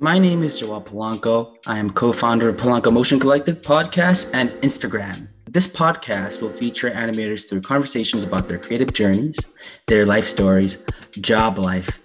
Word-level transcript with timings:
My 0.00 0.16
name 0.16 0.44
is 0.44 0.60
Joel 0.60 0.80
Polanco. 0.80 1.56
I 1.66 1.76
am 1.76 1.90
co 1.90 2.12
founder 2.12 2.48
of 2.48 2.56
Polanco 2.56 2.92
Motion 2.92 3.18
Collective 3.18 3.60
podcast 3.62 4.30
and 4.32 4.50
Instagram. 4.62 5.26
This 5.46 5.66
podcast 5.66 6.40
will 6.40 6.50
feature 6.50 6.88
animators 6.88 7.48
through 7.48 7.62
conversations 7.62 8.22
about 8.22 8.46
their 8.46 8.58
creative 8.58 8.92
journeys, 8.92 9.36
their 9.88 10.06
life 10.06 10.28
stories, 10.28 10.86
job 11.20 11.58
life, 11.58 11.98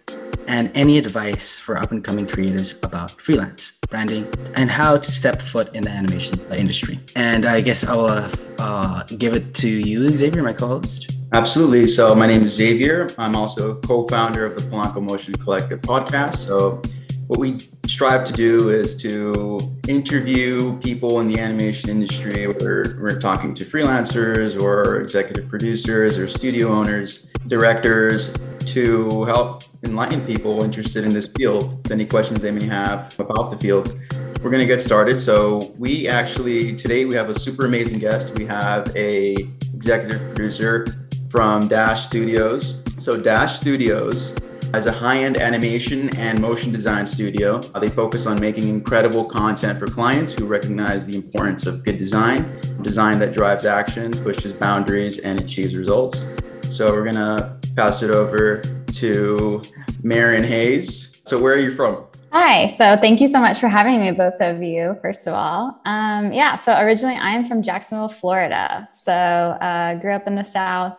and 0.48 0.72
any 0.74 0.98
advice 0.98 1.62
for 1.62 1.78
up 1.78 1.92
and 1.92 2.04
coming 2.04 2.26
creators 2.26 2.82
about 2.82 3.12
freelance, 3.12 3.78
branding, 3.88 4.28
and 4.56 4.72
how 4.72 4.98
to 4.98 5.12
step 5.12 5.40
foot 5.40 5.72
in 5.76 5.84
the 5.84 5.92
animation 5.92 6.42
industry. 6.58 7.00
And 7.16 7.46
I 7.46 7.62
guess 7.62 7.84
I'll 7.84 8.06
uh, 8.06 8.28
uh, 8.58 9.04
give 9.20 9.36
it 9.36 9.54
to 9.54 9.70
you, 9.70 10.10
Xavier, 10.10 10.42
my 10.42 10.54
co 10.54 10.68
host. 10.68 11.12
Absolutely. 11.32 11.86
So, 11.86 12.16
my 12.16 12.26
name 12.26 12.42
is 12.42 12.54
Xavier. 12.54 13.06
I'm 13.20 13.36
also 13.36 13.76
co 13.82 14.08
founder 14.08 14.48
of 14.48 14.58
the 14.58 14.68
Polanco 14.68 15.08
Motion 15.08 15.36
Collective 15.36 15.80
podcast. 15.84 16.38
So, 16.38 16.82
what 17.28 17.40
we 17.40 17.58
strive 17.88 18.26
to 18.26 18.34
do 18.34 18.70
is 18.70 18.96
to 19.04 19.60
interview 19.88 20.78
people 20.80 21.20
in 21.20 21.28
the 21.28 21.40
animation 21.40 21.90
industry, 21.90 22.48
whether 22.48 22.98
we're 23.00 23.20
talking 23.20 23.54
to 23.56 23.66
freelancers 23.66 24.62
or 24.62 25.00
executive 25.02 25.48
producers 25.50 26.18
or 26.18 26.28
studio 26.28 26.70
owners, 26.70 27.28
directors, 27.48 28.36
to 28.60 29.26
help 29.26 29.64
enlighten 29.84 30.26
people 30.26 30.64
interested 30.64 31.04
in 31.04 31.10
this 31.10 31.28
field, 31.38 31.88
any 31.92 32.06
questions 32.06 32.42
they 32.42 32.52
may 32.52 32.66
have 32.66 33.14
about 33.20 33.52
the 33.52 33.58
field. 33.58 33.96
We're 34.42 34.50
going 34.50 34.62
to 34.62 34.68
get 34.68 34.82
started. 34.82 35.22
So 35.22 35.60
we 35.78 36.08
actually 36.08 36.76
today 36.76 37.06
we 37.06 37.16
have 37.16 37.30
a 37.30 37.38
super 37.38 37.66
amazing 37.66 38.00
guest. 38.00 38.34
We 38.36 38.46
have 38.46 38.94
a 38.96 39.36
executive 39.74 40.22
producer 40.30 40.86
from 41.30 41.68
Dash 41.68 42.04
Studios. 42.04 42.84
So 42.98 43.22
Dash 43.22 43.60
Studios 43.60 44.36
as 44.74 44.88
a 44.88 44.92
high-end 44.92 45.38
animation 45.38 46.10
and 46.18 46.42
motion 46.42 46.72
design 46.72 47.06
studio, 47.06 47.58
uh, 47.76 47.80
they 47.80 47.88
focus 47.88 48.26
on 48.26 48.40
making 48.40 48.68
incredible 48.68 49.24
content 49.24 49.78
for 49.78 49.86
clients 49.86 50.34
who 50.34 50.48
recognize 50.48 51.06
the 51.06 51.16
importance 51.16 51.68
of 51.68 51.86
good 51.86 52.00
design, 52.00 52.60
design 52.82 53.20
that 53.20 53.34
drives 53.34 53.68
action, 53.68 54.12
pushes 54.12 54.52
boundaries, 54.52 55.20
and 55.20 55.40
achieves 55.40 55.76
results. 55.76 56.26
So 56.64 56.92
we're 56.92 57.06
gonna 57.06 57.60
pass 57.76 58.02
it 58.02 58.10
over 58.10 58.62
to 58.94 59.62
Marion 60.02 60.44
Hayes. 60.44 61.22
So 61.26 61.40
where 61.40 61.54
are 61.54 61.60
you 61.60 61.76
from? 61.76 62.06
Hi. 62.32 62.66
So 62.66 62.98
thank 62.98 63.22
you 63.22 63.28
so 63.28 63.40
much 63.40 63.60
for 63.60 63.68
having 63.68 64.02
me, 64.02 64.10
both 64.10 64.42
of 64.42 64.64
you, 64.64 64.96
first 65.04 65.28
of 65.28 65.36
all. 65.36 65.80
Um, 65.86 66.34
yeah. 66.34 66.56
So 66.56 66.76
originally 66.80 67.16
I 67.16 67.36
am 67.36 67.46
from 67.46 67.62
Jacksonville, 67.62 68.10
Florida. 68.10 68.88
So 68.92 69.14
uh, 69.14 69.94
grew 69.96 70.14
up 70.14 70.26
in 70.26 70.34
the 70.34 70.44
South. 70.44 70.98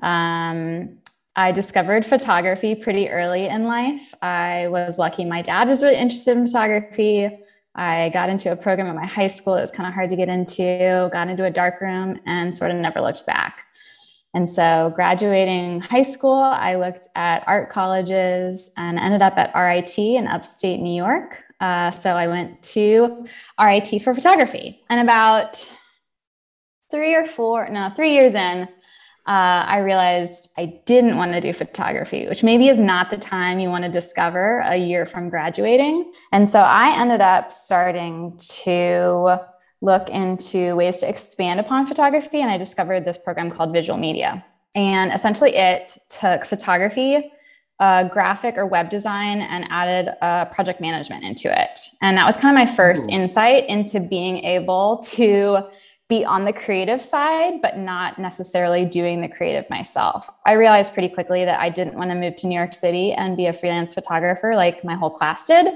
Um, 0.00 1.01
I 1.34 1.52
discovered 1.52 2.04
photography 2.04 2.74
pretty 2.74 3.08
early 3.08 3.46
in 3.46 3.64
life. 3.64 4.14
I 4.20 4.68
was 4.68 4.98
lucky 4.98 5.24
my 5.24 5.40
dad 5.40 5.68
was 5.68 5.82
really 5.82 5.96
interested 5.96 6.36
in 6.36 6.46
photography. 6.46 7.38
I 7.74 8.10
got 8.10 8.28
into 8.28 8.52
a 8.52 8.56
program 8.56 8.86
at 8.88 8.94
my 8.94 9.06
high 9.06 9.28
school. 9.28 9.54
It 9.56 9.62
was 9.62 9.70
kind 9.70 9.86
of 9.86 9.94
hard 9.94 10.10
to 10.10 10.16
get 10.16 10.28
into, 10.28 11.08
got 11.10 11.28
into 11.28 11.44
a 11.44 11.50
dark 11.50 11.80
room 11.80 12.20
and 12.26 12.54
sort 12.54 12.70
of 12.70 12.76
never 12.76 13.00
looked 13.00 13.24
back. 13.24 13.66
And 14.34 14.48
so, 14.48 14.92
graduating 14.94 15.82
high 15.82 16.04
school, 16.04 16.36
I 16.36 16.76
looked 16.76 17.06
at 17.14 17.44
art 17.46 17.68
colleges 17.68 18.70
and 18.78 18.98
ended 18.98 19.20
up 19.20 19.36
at 19.36 19.54
RIT 19.54 19.98
in 19.98 20.26
upstate 20.26 20.80
New 20.80 20.94
York. 20.94 21.38
Uh, 21.60 21.90
so, 21.90 22.16
I 22.16 22.28
went 22.28 22.62
to 22.62 23.26
RIT 23.60 24.02
for 24.02 24.14
photography. 24.14 24.82
And 24.88 25.00
about 25.00 25.70
three 26.90 27.14
or 27.14 27.26
four, 27.26 27.68
no, 27.68 27.90
three 27.94 28.12
years 28.12 28.34
in, 28.34 28.68
uh, 29.24 29.64
I 29.68 29.78
realized 29.78 30.50
I 30.58 30.80
didn't 30.84 31.16
want 31.16 31.32
to 31.32 31.40
do 31.40 31.52
photography, 31.52 32.26
which 32.26 32.42
maybe 32.42 32.66
is 32.68 32.80
not 32.80 33.10
the 33.10 33.16
time 33.16 33.60
you 33.60 33.68
want 33.68 33.84
to 33.84 33.90
discover 33.90 34.60
a 34.64 34.76
year 34.76 35.06
from 35.06 35.28
graduating. 35.28 36.12
And 36.32 36.48
so 36.48 36.58
I 36.58 36.98
ended 37.00 37.20
up 37.20 37.52
starting 37.52 38.36
to 38.64 39.38
look 39.80 40.08
into 40.10 40.74
ways 40.74 40.98
to 40.98 41.08
expand 41.08 41.60
upon 41.60 41.86
photography. 41.86 42.40
And 42.40 42.50
I 42.50 42.58
discovered 42.58 43.04
this 43.04 43.16
program 43.16 43.48
called 43.48 43.72
Visual 43.72 43.98
Media. 43.98 44.44
And 44.74 45.12
essentially, 45.12 45.54
it 45.54 45.98
took 46.08 46.44
photography, 46.44 47.30
uh, 47.78 48.04
graphic 48.04 48.56
or 48.56 48.66
web 48.66 48.90
design, 48.90 49.40
and 49.40 49.66
added 49.70 50.14
uh, 50.20 50.46
project 50.46 50.80
management 50.80 51.22
into 51.22 51.48
it. 51.48 51.78
And 52.00 52.16
that 52.16 52.26
was 52.26 52.36
kind 52.36 52.56
of 52.56 52.60
my 52.60 52.74
first 52.74 53.08
Ooh. 53.08 53.14
insight 53.14 53.68
into 53.68 54.00
being 54.00 54.44
able 54.44 54.98
to 55.12 55.66
be 56.12 56.26
on 56.26 56.44
the 56.44 56.52
creative 56.52 57.00
side, 57.00 57.62
but 57.62 57.78
not 57.78 58.18
necessarily 58.18 58.84
doing 58.84 59.22
the 59.22 59.28
creative 59.28 59.68
myself. 59.70 60.28
I 60.44 60.52
realized 60.52 60.92
pretty 60.92 61.08
quickly 61.08 61.46
that 61.46 61.58
I 61.58 61.70
didn't 61.70 61.94
want 61.94 62.10
to 62.10 62.14
move 62.14 62.36
to 62.36 62.46
New 62.46 62.54
York 62.54 62.74
City 62.74 63.14
and 63.14 63.34
be 63.34 63.46
a 63.46 63.52
freelance 63.54 63.94
photographer 63.94 64.54
like 64.54 64.84
my 64.84 64.94
whole 64.94 65.08
class 65.08 65.46
did. 65.46 65.74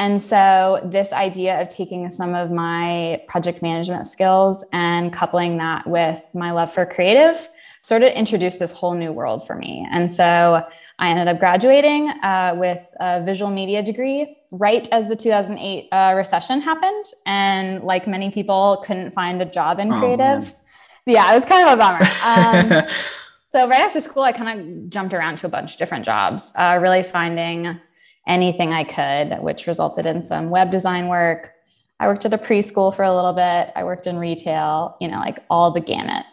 And 0.00 0.20
so, 0.20 0.80
this 0.84 1.12
idea 1.12 1.62
of 1.62 1.68
taking 1.68 2.10
some 2.10 2.34
of 2.34 2.50
my 2.50 3.22
project 3.28 3.62
management 3.62 4.08
skills 4.08 4.66
and 4.72 5.12
coupling 5.12 5.58
that 5.58 5.86
with 5.86 6.28
my 6.34 6.50
love 6.50 6.72
for 6.74 6.84
creative 6.84 7.48
sort 7.80 8.02
of 8.02 8.10
introduced 8.10 8.58
this 8.58 8.72
whole 8.72 8.94
new 8.94 9.12
world 9.12 9.46
for 9.46 9.54
me. 9.54 9.86
And 9.92 10.10
so, 10.10 10.66
I 10.98 11.10
ended 11.10 11.28
up 11.28 11.38
graduating 11.38 12.08
uh, 12.08 12.54
with 12.56 12.92
a 12.98 13.22
visual 13.22 13.50
media 13.50 13.82
degree 13.82 14.36
right 14.50 14.88
as 14.90 15.06
the 15.08 15.14
2008 15.14 15.88
uh, 15.92 16.14
recession 16.16 16.60
happened. 16.60 17.04
And 17.24 17.84
like 17.84 18.06
many 18.06 18.30
people, 18.30 18.82
couldn't 18.84 19.12
find 19.12 19.40
a 19.40 19.44
job 19.44 19.78
in 19.78 19.92
oh, 19.92 19.98
creative. 20.00 20.54
Oh, 20.54 20.60
yeah, 21.06 21.30
it 21.30 21.34
was 21.34 21.44
kind 21.44 21.68
of 21.68 21.74
a 21.74 21.76
bummer. 21.76 22.82
Um, 22.82 22.88
so 23.52 23.68
right 23.68 23.80
after 23.80 24.00
school, 24.00 24.24
I 24.24 24.32
kind 24.32 24.60
of 24.60 24.90
jumped 24.90 25.14
around 25.14 25.38
to 25.38 25.46
a 25.46 25.48
bunch 25.48 25.74
of 25.74 25.78
different 25.78 26.04
jobs, 26.04 26.52
uh, 26.56 26.78
really 26.80 27.02
finding 27.02 27.80
anything 28.26 28.72
I 28.72 28.84
could, 28.84 29.40
which 29.42 29.66
resulted 29.66 30.04
in 30.04 30.20
some 30.22 30.50
web 30.50 30.70
design 30.70 31.08
work. 31.08 31.52
I 32.00 32.08
worked 32.08 32.24
at 32.24 32.32
a 32.32 32.38
preschool 32.38 32.94
for 32.94 33.04
a 33.04 33.14
little 33.14 33.32
bit. 33.32 33.72
I 33.74 33.84
worked 33.84 34.06
in 34.06 34.18
retail, 34.18 34.96
you 35.00 35.08
know, 35.08 35.18
like 35.18 35.44
all 35.48 35.70
the 35.70 35.80
gamut. 35.80 36.24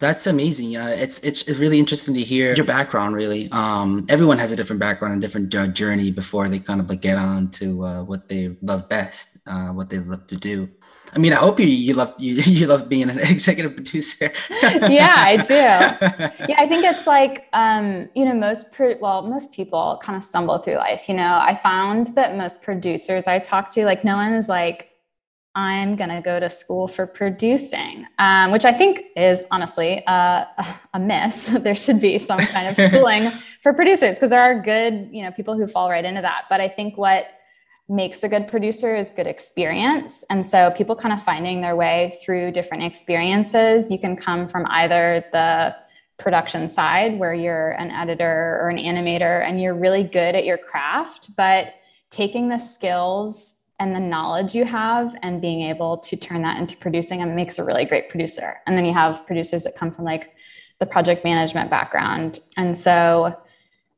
That's 0.00 0.26
amazing. 0.26 0.78
Uh, 0.78 0.96
it's 0.98 1.18
it's 1.18 1.46
really 1.46 1.78
interesting 1.78 2.14
to 2.14 2.22
hear 2.22 2.54
your 2.54 2.64
background. 2.64 3.14
Really, 3.14 3.50
um, 3.52 4.06
everyone 4.08 4.38
has 4.38 4.50
a 4.50 4.56
different 4.56 4.80
background 4.80 5.12
and 5.12 5.20
different 5.20 5.50
journey 5.74 6.10
before 6.10 6.48
they 6.48 6.58
kind 6.58 6.80
of 6.80 6.88
like 6.88 7.02
get 7.02 7.18
on 7.18 7.48
to 7.48 7.84
uh, 7.84 8.02
what 8.02 8.26
they 8.26 8.56
love 8.62 8.88
best, 8.88 9.36
uh, 9.46 9.68
what 9.68 9.90
they 9.90 9.98
love 9.98 10.26
to 10.28 10.36
do. 10.36 10.70
I 11.12 11.18
mean, 11.18 11.34
I 11.34 11.36
hope 11.36 11.60
you 11.60 11.66
you 11.66 11.92
love 11.92 12.14
you, 12.18 12.34
you 12.46 12.66
love 12.66 12.88
being 12.88 13.10
an 13.10 13.18
executive 13.18 13.74
producer. 13.74 14.32
yeah, 14.62 15.16
I 15.18 15.36
do. 15.36 15.54
Yeah, 16.48 16.56
I 16.58 16.66
think 16.66 16.84
it's 16.84 17.06
like 17.06 17.48
um, 17.52 18.08
you 18.14 18.24
know 18.24 18.34
most 18.34 18.72
pro- 18.72 18.96
well 19.00 19.20
most 19.22 19.52
people 19.52 20.00
kind 20.02 20.16
of 20.16 20.24
stumble 20.24 20.56
through 20.58 20.76
life. 20.76 21.10
You 21.10 21.14
know, 21.14 21.38
I 21.42 21.54
found 21.54 22.08
that 22.14 22.38
most 22.38 22.62
producers 22.62 23.28
I 23.28 23.38
talk 23.38 23.68
to, 23.70 23.84
like 23.84 24.02
no 24.02 24.16
one 24.16 24.32
is 24.32 24.48
like 24.48 24.89
I'm 25.54 25.96
going 25.96 26.10
to 26.10 26.20
go 26.20 26.38
to 26.38 26.48
school 26.48 26.86
for 26.86 27.06
producing, 27.06 28.06
um, 28.18 28.52
which 28.52 28.64
I 28.64 28.72
think 28.72 29.02
is 29.16 29.46
honestly 29.50 30.04
uh, 30.06 30.44
a 30.94 31.00
miss. 31.00 31.46
there 31.62 31.74
should 31.74 32.00
be 32.00 32.18
some 32.18 32.40
kind 32.40 32.68
of 32.68 32.76
schooling 32.88 33.30
for 33.60 33.72
producers 33.72 34.16
because 34.16 34.30
there 34.30 34.40
are 34.40 34.60
good, 34.60 35.08
you 35.10 35.22
know, 35.22 35.32
people 35.32 35.56
who 35.56 35.66
fall 35.66 35.90
right 35.90 36.04
into 36.04 36.22
that. 36.22 36.44
But 36.48 36.60
I 36.60 36.68
think 36.68 36.96
what 36.96 37.28
makes 37.88 38.22
a 38.22 38.28
good 38.28 38.46
producer 38.46 38.94
is 38.94 39.10
good 39.10 39.26
experience. 39.26 40.24
And 40.30 40.46
so 40.46 40.70
people 40.70 40.94
kind 40.94 41.12
of 41.12 41.20
finding 41.20 41.60
their 41.60 41.74
way 41.74 42.16
through 42.24 42.52
different 42.52 42.84
experiences. 42.84 43.90
You 43.90 43.98
can 43.98 44.14
come 44.14 44.46
from 44.46 44.64
either 44.66 45.24
the 45.32 45.74
production 46.16 46.68
side 46.68 47.18
where 47.18 47.34
you're 47.34 47.72
an 47.72 47.90
editor 47.90 48.60
or 48.62 48.68
an 48.68 48.76
animator 48.76 49.44
and 49.44 49.60
you're 49.60 49.74
really 49.74 50.04
good 50.04 50.36
at 50.36 50.44
your 50.44 50.58
craft, 50.58 51.34
but 51.36 51.74
taking 52.10 52.48
the 52.48 52.58
skills 52.58 53.59
and 53.80 53.96
the 53.96 54.00
knowledge 54.00 54.54
you 54.54 54.64
have 54.66 55.16
and 55.22 55.40
being 55.40 55.62
able 55.62 55.96
to 55.96 56.16
turn 56.16 56.42
that 56.42 56.58
into 56.58 56.76
producing 56.76 57.22
and 57.22 57.34
makes 57.34 57.58
a 57.58 57.64
really 57.64 57.86
great 57.86 58.10
producer. 58.10 58.60
And 58.66 58.76
then 58.76 58.84
you 58.84 58.92
have 58.92 59.26
producers 59.26 59.64
that 59.64 59.74
come 59.74 59.90
from 59.90 60.04
like 60.04 60.36
the 60.78 60.86
project 60.86 61.24
management 61.24 61.70
background. 61.70 62.40
And 62.58 62.76
so 62.76 63.36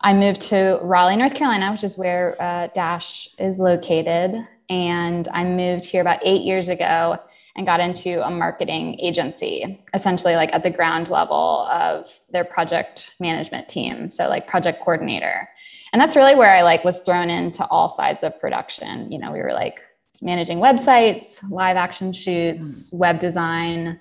I 0.01 0.15
moved 0.15 0.41
to 0.43 0.79
Raleigh, 0.83 1.17
North 1.17 1.35
Carolina, 1.35 1.71
which 1.73 1.85
is 1.85 1.99
where 1.99 2.37
uh, 2.41 2.69
Dash 2.69 3.29
is 3.39 3.59
located. 3.59 4.37
And 4.71 5.29
I 5.29 5.45
moved 5.45 5.85
here 5.85 6.01
about 6.01 6.21
eight 6.25 6.43
years 6.43 6.69
ago 6.69 7.19
and 7.57 7.67
got 7.67 7.81
into 7.81 8.27
a 8.27 8.31
marketing 8.31 8.99
agency, 9.01 9.83
essentially 9.95 10.37
like 10.37 10.53
at 10.55 10.63
the 10.63 10.71
ground 10.71 11.11
level 11.11 11.67
of 11.71 12.07
their 12.31 12.45
project 12.45 13.15
management 13.21 13.69
team. 13.69 14.09
So 14.09 14.29
like 14.29 14.47
project 14.47 14.83
coordinator 14.83 15.49
and 15.93 16.01
that's 16.01 16.17
really 16.17 16.35
where 16.35 16.55
i 16.55 16.63
like 16.63 16.85
was 16.85 17.03
thrown 17.03 17.31
into 17.31 17.65
all 17.67 17.89
sides 17.89 18.23
of 18.23 18.39
production 18.41 19.11
you 19.13 19.19
know 19.19 19.31
we 19.31 19.41
were 19.41 19.53
like 19.53 19.81
managing 20.21 20.59
websites 20.59 21.49
live 21.51 21.77
action 21.77 22.13
shoots 22.13 22.93
mm. 22.93 22.99
web 22.99 23.19
design 23.19 23.99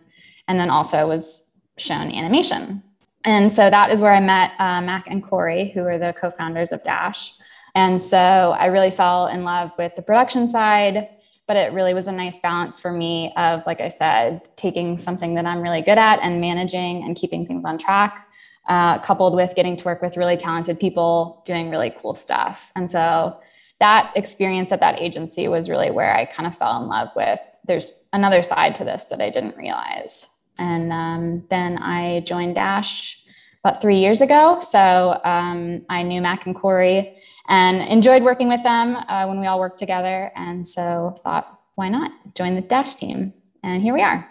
and 0.47 0.59
then 0.59 0.69
also 0.69 1.07
was 1.07 1.51
shown 1.77 2.11
animation 2.11 2.81
and 3.25 3.51
so 3.51 3.69
that 3.69 3.91
is 3.91 4.01
where 4.01 4.13
i 4.13 4.19
met 4.19 4.51
uh, 4.59 4.81
mac 4.81 5.07
and 5.07 5.23
corey 5.23 5.69
who 5.69 5.81
are 5.81 5.97
the 5.97 6.13
co-founders 6.13 6.71
of 6.71 6.83
dash 6.83 7.33
and 7.75 8.01
so 8.01 8.55
i 8.59 8.65
really 8.65 8.91
fell 8.91 9.27
in 9.27 9.43
love 9.43 9.71
with 9.77 9.95
the 9.95 10.01
production 10.01 10.47
side 10.47 11.09
but 11.51 11.57
it 11.57 11.73
really 11.73 11.93
was 11.93 12.07
a 12.07 12.13
nice 12.13 12.39
balance 12.39 12.79
for 12.79 12.93
me 12.93 13.33
of 13.35 13.61
like 13.65 13.81
i 13.81 13.89
said 13.89 14.47
taking 14.55 14.97
something 14.97 15.35
that 15.35 15.45
i'm 15.45 15.61
really 15.61 15.81
good 15.81 15.97
at 15.97 16.17
and 16.21 16.39
managing 16.39 17.03
and 17.03 17.17
keeping 17.17 17.45
things 17.45 17.65
on 17.65 17.77
track 17.77 18.25
uh, 18.67 18.99
coupled 18.99 19.35
with 19.35 19.53
getting 19.55 19.75
to 19.75 19.85
work 19.85 20.01
with 20.01 20.17
really 20.17 20.37
talented 20.37 20.79
people 20.79 21.41
doing 21.45 21.69
really 21.69 21.89
cool 21.89 22.13
stuff. 22.13 22.71
And 22.75 22.89
so 22.89 23.37
that 23.79 24.11
experience 24.15 24.71
at 24.71 24.79
that 24.79 25.01
agency 25.01 25.47
was 25.47 25.69
really 25.69 25.89
where 25.89 26.15
I 26.15 26.25
kind 26.25 26.45
of 26.45 26.55
fell 26.55 26.81
in 26.81 26.87
love 26.87 27.11
with. 27.15 27.41
There's 27.65 28.07
another 28.13 28.43
side 28.43 28.75
to 28.75 28.83
this 28.83 29.05
that 29.05 29.21
I 29.21 29.29
didn't 29.29 29.57
realize. 29.57 30.37
And 30.59 30.93
um, 30.93 31.43
then 31.49 31.79
I 31.79 32.19
joined 32.21 32.55
Dash 32.55 33.20
about 33.63 33.81
three 33.81 33.99
years 33.99 34.21
ago. 34.21 34.59
So 34.59 35.19
um, 35.23 35.85
I 35.89 36.01
knew 36.03 36.21
Mac 36.21 36.45
and 36.45 36.55
Corey 36.55 37.15
and 37.47 37.81
enjoyed 37.81 38.23
working 38.23 38.47
with 38.47 38.63
them 38.63 38.95
uh, 38.95 39.25
when 39.25 39.39
we 39.39 39.47
all 39.47 39.59
worked 39.59 39.77
together. 39.77 40.31
And 40.35 40.67
so 40.67 41.15
thought, 41.23 41.59
why 41.75 41.89
not 41.89 42.11
join 42.35 42.55
the 42.55 42.61
Dash 42.61 42.95
team? 42.95 43.33
And 43.63 43.81
here 43.81 43.93
we 43.93 44.01
are. 44.01 44.27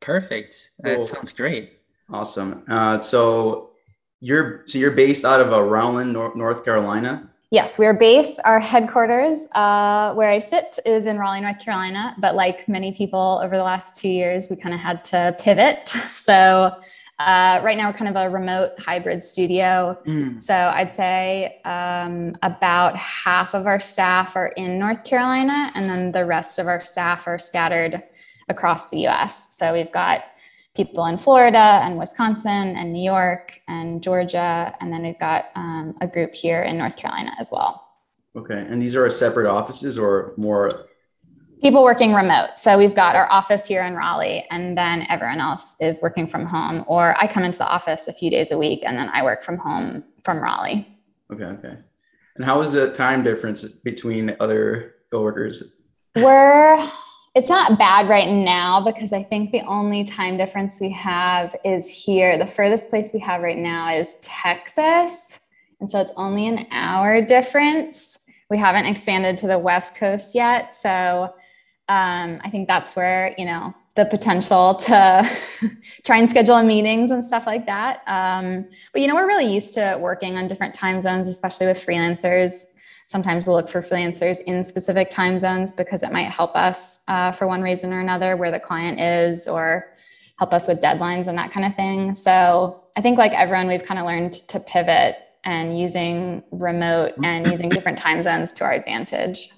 Perfect. 0.00 0.72
That 0.80 0.96
cool. 0.96 1.04
sounds 1.04 1.32
great. 1.32 1.78
Awesome. 2.10 2.62
Uh, 2.68 3.00
so 3.00 3.70
you're 4.20 4.62
so 4.66 4.78
you're 4.78 4.90
based 4.90 5.24
out 5.24 5.40
of 5.40 5.52
uh, 5.52 5.62
Rowland, 5.62 6.12
North 6.12 6.64
Carolina. 6.64 7.30
Yes, 7.50 7.78
we're 7.78 7.94
based. 7.94 8.40
Our 8.44 8.58
headquarters, 8.58 9.48
uh, 9.54 10.12
where 10.14 10.28
I 10.28 10.40
sit, 10.40 10.78
is 10.84 11.06
in 11.06 11.18
Raleigh, 11.18 11.40
North 11.40 11.60
Carolina. 11.60 12.14
But 12.18 12.34
like 12.34 12.68
many 12.68 12.92
people 12.92 13.40
over 13.42 13.56
the 13.56 13.62
last 13.62 13.96
two 13.96 14.08
years, 14.08 14.48
we 14.50 14.56
kind 14.56 14.74
of 14.74 14.80
had 14.80 15.04
to 15.04 15.36
pivot. 15.38 15.94
So 16.14 16.74
uh, 17.18 17.60
right 17.62 17.76
now, 17.76 17.88
we're 17.88 17.96
kind 17.96 18.14
of 18.14 18.16
a 18.16 18.28
remote 18.28 18.72
hybrid 18.78 19.22
studio. 19.22 19.96
Mm. 20.04 20.42
So 20.42 20.54
I'd 20.54 20.92
say 20.92 21.60
um, 21.64 22.36
about 22.42 22.96
half 22.96 23.54
of 23.54 23.66
our 23.66 23.78
staff 23.78 24.34
are 24.34 24.48
in 24.48 24.78
North 24.78 25.04
Carolina, 25.04 25.70
and 25.74 25.88
then 25.88 26.12
the 26.12 26.24
rest 26.24 26.58
of 26.58 26.66
our 26.66 26.80
staff 26.80 27.26
are 27.26 27.38
scattered 27.38 28.02
across 28.48 28.90
the 28.90 29.06
US. 29.06 29.56
So 29.56 29.72
we've 29.72 29.92
got 29.92 30.24
people 30.74 31.06
in 31.06 31.16
Florida 31.16 31.80
and 31.82 31.98
Wisconsin 31.98 32.76
and 32.76 32.92
New 32.92 33.02
York 33.02 33.60
and 33.68 34.02
Georgia. 34.02 34.74
And 34.80 34.92
then 34.92 35.02
we've 35.02 35.18
got 35.18 35.46
um, 35.54 35.94
a 36.00 36.06
group 36.06 36.34
here 36.34 36.62
in 36.62 36.76
North 36.76 36.96
Carolina 36.96 37.32
as 37.38 37.50
well. 37.52 37.80
Okay. 38.36 38.66
And 38.68 38.82
these 38.82 38.96
are 38.96 39.08
separate 39.10 39.48
offices 39.48 39.96
or 39.96 40.34
more? 40.36 40.68
People 41.64 41.82
working 41.82 42.12
remote. 42.12 42.58
So 42.58 42.76
we've 42.76 42.94
got 42.94 43.16
our 43.16 43.26
office 43.32 43.64
here 43.64 43.82
in 43.84 43.94
Raleigh, 43.94 44.44
and 44.50 44.76
then 44.76 45.06
everyone 45.08 45.40
else 45.40 45.76
is 45.80 45.98
working 46.02 46.26
from 46.26 46.44
home. 46.44 46.84
Or 46.86 47.16
I 47.18 47.26
come 47.26 47.42
into 47.42 47.56
the 47.56 47.66
office 47.66 48.06
a 48.06 48.12
few 48.12 48.28
days 48.28 48.50
a 48.50 48.58
week, 48.58 48.82
and 48.84 48.98
then 48.98 49.08
I 49.14 49.22
work 49.22 49.42
from 49.42 49.56
home 49.56 50.04
from 50.22 50.42
Raleigh. 50.42 50.86
Okay. 51.32 51.44
Okay. 51.44 51.78
And 52.36 52.44
how 52.44 52.60
is 52.60 52.72
the 52.72 52.92
time 52.92 53.22
difference 53.22 53.64
between 53.64 54.36
other 54.40 54.96
coworkers? 55.10 55.80
We're 56.16 56.76
it's 57.34 57.48
not 57.48 57.78
bad 57.78 58.10
right 58.10 58.28
now 58.30 58.84
because 58.84 59.14
I 59.14 59.22
think 59.22 59.50
the 59.50 59.62
only 59.62 60.04
time 60.04 60.36
difference 60.36 60.82
we 60.82 60.92
have 60.92 61.56
is 61.64 61.88
here. 61.88 62.36
The 62.36 62.46
furthest 62.46 62.90
place 62.90 63.12
we 63.14 63.20
have 63.20 63.40
right 63.40 63.56
now 63.56 63.88
is 63.88 64.18
Texas. 64.20 65.40
And 65.80 65.90
so 65.90 65.98
it's 66.02 66.12
only 66.18 66.46
an 66.46 66.66
hour 66.72 67.22
difference. 67.22 68.18
We 68.50 68.58
haven't 68.58 68.84
expanded 68.84 69.38
to 69.38 69.46
the 69.46 69.58
West 69.58 69.96
Coast 69.96 70.34
yet. 70.34 70.74
So 70.74 71.34
um, 71.88 72.40
I 72.42 72.50
think 72.50 72.66
that's 72.66 72.96
where, 72.96 73.34
you 73.36 73.44
know, 73.44 73.74
the 73.94 74.06
potential 74.06 74.74
to 74.74 75.30
try 76.04 76.18
and 76.18 76.28
schedule 76.28 76.60
meetings 76.62 77.10
and 77.10 77.22
stuff 77.22 77.46
like 77.46 77.66
that. 77.66 78.02
Um, 78.06 78.66
but, 78.92 79.02
you 79.02 79.08
know, 79.08 79.14
we're 79.14 79.26
really 79.26 79.52
used 79.52 79.74
to 79.74 79.98
working 80.00 80.36
on 80.36 80.48
different 80.48 80.74
time 80.74 81.00
zones, 81.00 81.28
especially 81.28 81.66
with 81.66 81.76
freelancers. 81.76 82.64
Sometimes 83.06 83.46
we'll 83.46 83.56
look 83.56 83.68
for 83.68 83.82
freelancers 83.82 84.40
in 84.46 84.64
specific 84.64 85.10
time 85.10 85.38
zones 85.38 85.72
because 85.72 86.02
it 86.02 86.10
might 86.10 86.30
help 86.30 86.56
us 86.56 87.04
uh, 87.06 87.32
for 87.32 87.46
one 87.46 87.62
reason 87.62 87.92
or 87.92 88.00
another 88.00 88.36
where 88.36 88.50
the 88.50 88.58
client 88.58 88.98
is 88.98 89.46
or 89.46 89.92
help 90.38 90.54
us 90.54 90.66
with 90.66 90.80
deadlines 90.80 91.28
and 91.28 91.38
that 91.38 91.50
kind 91.50 91.66
of 91.66 91.76
thing. 91.76 92.14
So 92.14 92.82
I 92.96 93.02
think, 93.02 93.18
like 93.18 93.32
everyone, 93.32 93.68
we've 93.68 93.84
kind 93.84 94.00
of 94.00 94.06
learned 94.06 94.32
to 94.48 94.58
pivot 94.58 95.16
and 95.44 95.78
using 95.78 96.42
remote 96.50 97.12
and 97.22 97.46
using 97.46 97.68
different 97.68 97.98
time 97.98 98.22
zones 98.22 98.52
to 98.54 98.64
our 98.64 98.72
advantage. 98.72 99.50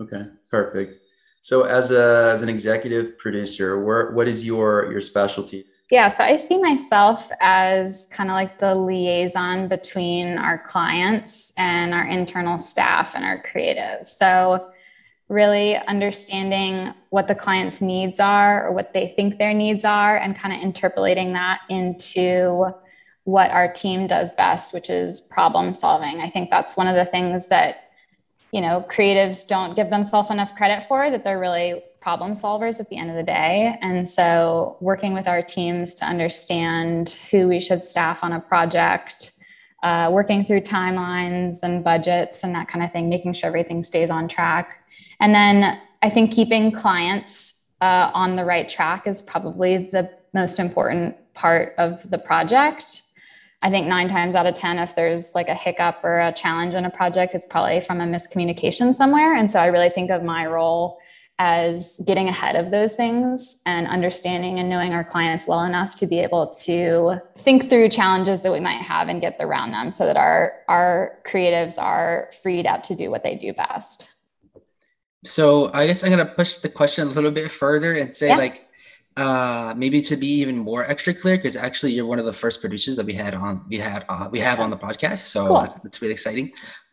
Okay, 0.00 0.24
perfect. 0.50 1.01
So 1.42 1.64
as 1.64 1.90
a 1.90 2.30
as 2.32 2.42
an 2.42 2.48
executive 2.48 3.18
producer, 3.18 3.82
where 3.82 4.12
what 4.12 4.28
is 4.28 4.44
your 4.44 4.90
your 4.90 5.00
specialty? 5.00 5.66
Yeah, 5.90 6.08
so 6.08 6.24
I 6.24 6.36
see 6.36 6.58
myself 6.58 7.30
as 7.40 8.08
kind 8.12 8.30
of 8.30 8.34
like 8.34 8.58
the 8.58 8.74
liaison 8.74 9.68
between 9.68 10.38
our 10.38 10.56
clients 10.56 11.52
and 11.58 11.92
our 11.92 12.06
internal 12.06 12.58
staff 12.58 13.14
and 13.14 13.24
our 13.24 13.42
creative. 13.42 14.06
So, 14.06 14.70
really 15.28 15.76
understanding 15.76 16.94
what 17.10 17.26
the 17.26 17.34
client's 17.34 17.82
needs 17.82 18.20
are 18.20 18.68
or 18.68 18.72
what 18.72 18.94
they 18.94 19.08
think 19.08 19.36
their 19.36 19.52
needs 19.52 19.84
are, 19.84 20.16
and 20.16 20.36
kind 20.36 20.54
of 20.54 20.62
interpolating 20.62 21.32
that 21.32 21.60
into 21.68 22.68
what 23.24 23.50
our 23.50 23.70
team 23.70 24.06
does 24.06 24.32
best, 24.32 24.72
which 24.72 24.88
is 24.88 25.20
problem 25.20 25.72
solving. 25.72 26.20
I 26.20 26.30
think 26.30 26.50
that's 26.50 26.76
one 26.76 26.86
of 26.86 26.94
the 26.94 27.04
things 27.04 27.48
that 27.48 27.81
you 28.52 28.60
know 28.60 28.84
creatives 28.88 29.46
don't 29.46 29.74
give 29.74 29.90
themselves 29.90 30.30
enough 30.30 30.54
credit 30.54 30.82
for 30.84 31.10
that 31.10 31.24
they're 31.24 31.40
really 31.40 31.82
problem 32.02 32.32
solvers 32.32 32.80
at 32.80 32.88
the 32.88 32.96
end 32.96 33.08
of 33.08 33.16
the 33.16 33.22
day. 33.22 33.78
And 33.80 34.06
so, 34.06 34.76
working 34.80 35.14
with 35.14 35.28
our 35.28 35.40
teams 35.40 35.94
to 35.94 36.04
understand 36.04 37.10
who 37.30 37.48
we 37.48 37.60
should 37.60 37.82
staff 37.82 38.22
on 38.22 38.32
a 38.32 38.40
project, 38.40 39.32
uh, 39.82 40.10
working 40.12 40.44
through 40.44 40.62
timelines 40.62 41.62
and 41.62 41.82
budgets 41.82 42.44
and 42.44 42.54
that 42.54 42.68
kind 42.68 42.84
of 42.84 42.92
thing, 42.92 43.08
making 43.08 43.32
sure 43.32 43.46
everything 43.46 43.82
stays 43.82 44.10
on 44.10 44.28
track. 44.28 44.84
And 45.20 45.34
then, 45.34 45.80
I 46.02 46.10
think 46.10 46.32
keeping 46.32 46.72
clients 46.72 47.64
uh, 47.80 48.10
on 48.12 48.34
the 48.34 48.44
right 48.44 48.68
track 48.68 49.06
is 49.06 49.22
probably 49.22 49.76
the 49.76 50.10
most 50.34 50.58
important 50.58 51.16
part 51.34 51.74
of 51.78 52.10
the 52.10 52.18
project. 52.18 53.02
I 53.62 53.70
think 53.70 53.86
nine 53.86 54.08
times 54.08 54.34
out 54.34 54.46
of 54.46 54.54
10, 54.54 54.78
if 54.78 54.96
there's 54.96 55.34
like 55.34 55.48
a 55.48 55.54
hiccup 55.54 56.00
or 56.02 56.20
a 56.20 56.32
challenge 56.32 56.74
in 56.74 56.84
a 56.84 56.90
project, 56.90 57.34
it's 57.34 57.46
probably 57.46 57.80
from 57.80 58.00
a 58.00 58.04
miscommunication 58.04 58.92
somewhere. 58.92 59.34
And 59.34 59.50
so 59.50 59.60
I 59.60 59.66
really 59.66 59.88
think 59.88 60.10
of 60.10 60.24
my 60.24 60.46
role 60.46 60.98
as 61.38 62.00
getting 62.06 62.28
ahead 62.28 62.56
of 62.56 62.70
those 62.70 62.94
things 62.94 63.62
and 63.64 63.86
understanding 63.88 64.58
and 64.58 64.68
knowing 64.68 64.92
our 64.92 65.02
clients 65.02 65.46
well 65.46 65.64
enough 65.64 65.94
to 65.96 66.06
be 66.06 66.18
able 66.20 66.46
to 66.48 67.18
think 67.38 67.68
through 67.68 67.88
challenges 67.88 68.42
that 68.42 68.52
we 68.52 68.60
might 68.60 68.82
have 68.82 69.08
and 69.08 69.20
get 69.20 69.36
around 69.40 69.72
them 69.72 69.90
so 69.90 70.06
that 70.06 70.16
our 70.16 70.52
our 70.68 71.18
creatives 71.26 71.82
are 71.82 72.30
freed 72.42 72.66
up 72.66 72.82
to 72.84 72.94
do 72.94 73.10
what 73.10 73.24
they 73.24 73.34
do 73.34 73.52
best 73.52 74.12
so 75.24 75.72
i 75.72 75.86
guess 75.86 76.04
i'm 76.04 76.10
going 76.10 76.24
to 76.24 76.32
push 76.34 76.58
the 76.58 76.68
question 76.68 77.08
a 77.08 77.10
little 77.10 77.30
bit 77.30 77.50
further 77.50 77.94
and 77.94 78.14
say 78.14 78.28
yeah. 78.28 78.36
like 78.36 78.68
uh 79.16 79.74
maybe 79.76 80.00
to 80.00 80.16
be 80.16 80.26
even 80.26 80.56
more 80.56 80.84
extra 80.90 81.12
clear 81.12 81.36
because 81.36 81.56
actually 81.56 81.92
you're 81.92 82.06
one 82.06 82.18
of 82.18 82.24
the 82.24 82.32
first 82.32 82.60
producers 82.60 82.96
that 82.96 83.04
we 83.04 83.12
had 83.12 83.34
on 83.34 83.62
we 83.68 83.76
had 83.76 84.04
uh, 84.08 84.28
we 84.30 84.38
have 84.38 84.58
on 84.60 84.70
the 84.70 84.76
podcast 84.76 85.18
so 85.18 85.48
cool. 85.48 85.80
that's 85.82 86.00
really 86.00 86.12
exciting 86.12 86.50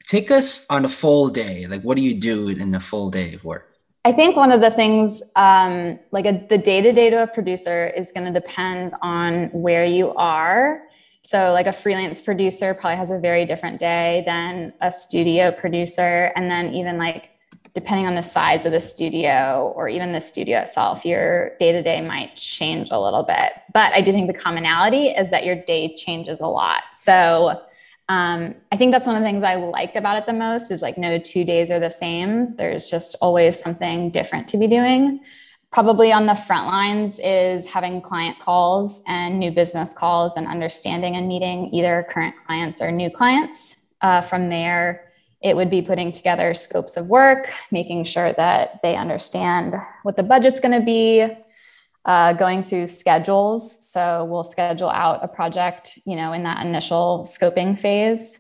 take 0.07 0.30
us 0.31 0.66
on 0.69 0.83
a 0.86 0.89
full 0.89 1.30
day 1.30 1.66
like 1.68 1.81
what 1.81 1.95
do 1.95 2.04
you 2.04 2.13
do 2.13 2.50
in 2.50 2.75
a 2.75 2.80
full 2.80 3.10
day 3.10 3.33
of 3.33 3.44
work 3.44 3.69
I 4.06 4.13
think 4.13 4.38
one 4.38 4.51
of 4.51 4.62
the 4.62 4.71
things, 4.71 5.21
um, 5.35 5.99
like 6.11 6.26
a, 6.26 6.45
the 6.49 6.57
day 6.57 6.81
to 6.81 6.94
day 6.94 7.09
to 7.09 7.23
a 7.23 7.28
producer, 7.28 7.88
is 7.88 8.11
going 8.11 8.31
to 8.31 8.40
depend 8.40 8.94
on 9.02 9.47
where 9.47 9.83
you 9.83 10.14
are. 10.16 10.83
So, 11.23 11.52
like 11.52 11.68
a 11.68 11.73
freelance 11.73 12.21
producer 12.21 12.73
probably 12.73 12.95
has 12.95 13.11
a 13.11 13.19
very 13.19 13.45
different 13.45 13.78
day 13.80 14.23
than 14.26 14.73
a 14.80 14.92
studio 14.92 15.52
producer. 15.52 16.31
And 16.35 16.49
then, 16.49 16.73
even 16.73 16.97
like 16.97 17.31
depending 17.73 18.07
on 18.07 18.16
the 18.16 18.23
size 18.23 18.66
of 18.66 18.71
the 18.71 18.80
studio 18.80 19.73
or 19.76 19.88
even 19.88 20.11
the 20.11 20.21
studio 20.21 20.59
itself, 20.59 21.06
your 21.06 21.56
day 21.57 21.71
to 21.71 21.81
day 21.81 22.02
might 22.02 22.35
change 22.35 22.90
a 22.92 22.99
little 22.99 23.23
bit. 23.23 23.54
But 23.73 23.94
I 23.94 24.02
do 24.02 24.11
think 24.11 24.28
the 24.28 24.38
commonality 24.38 25.07
is 25.07 25.30
that 25.30 25.45
your 25.45 25.56
day 25.56 25.95
changes 25.95 26.40
a 26.42 26.47
lot. 26.47 26.83
So, 26.95 27.61
um, 28.09 28.56
I 28.71 28.76
think 28.76 28.92
that's 28.92 29.06
one 29.06 29.16
of 29.16 29.21
the 29.21 29.28
things 29.28 29.44
I 29.44 29.56
like 29.56 29.95
about 29.95 30.18
it 30.18 30.26
the 30.26 30.33
most 30.33 30.71
is 30.71 30.81
like 30.81 30.97
no 30.97 31.19
two 31.19 31.44
days 31.44 31.69
are 31.69 31.80
the 31.80 31.92
same. 31.92 32.56
There's 32.56 32.90
just 32.90 33.16
always 33.21 33.59
something 33.59 34.09
different 34.09 34.47
to 34.47 34.57
be 34.57 34.66
doing. 34.66 35.21
Probably 35.71 36.11
on 36.11 36.26
the 36.26 36.33
front 36.33 36.66
lines 36.66 37.19
is 37.19 37.68
having 37.68 38.02
client 38.02 38.40
calls 38.40 39.04
and 39.07 39.38
new 39.38 39.52
business 39.52 39.94
calls 39.94 40.35
and 40.35 40.47
understanding 40.47 41.16
and 41.16 41.28
meeting 41.28 41.71
either 41.71 42.07
current 42.09 42.35
clients 42.35 42.81
or 42.81 42.92
new 42.92 43.11
clients. 43.11 43.94
Uh, 44.02 44.21
from 44.21 44.49
there, 44.49 45.06
it 45.41 45.55
would 45.55 45.69
be 45.69 45.81
putting 45.81 46.11
together 46.11 46.53
scopes 46.53 46.97
of 46.97 47.07
work, 47.07 47.49
making 47.71 48.03
sure 48.03 48.33
that 48.33 48.81
they 48.83 48.95
understand 48.95 49.75
what 50.03 50.17
the 50.17 50.23
budget's 50.23 50.59
going 50.59 50.77
to 50.77 50.85
be, 50.85 51.25
uh, 52.05 52.33
going 52.33 52.63
through 52.63 52.87
schedules. 52.87 53.87
So 53.89 54.25
we'll 54.25 54.43
schedule 54.43 54.89
out 54.89 55.23
a 55.23 55.27
project, 55.27 55.99
you 56.05 56.15
know, 56.15 56.33
in 56.33 56.43
that 56.43 56.65
initial 56.65 57.23
scoping 57.25 57.79
phase. 57.79 58.39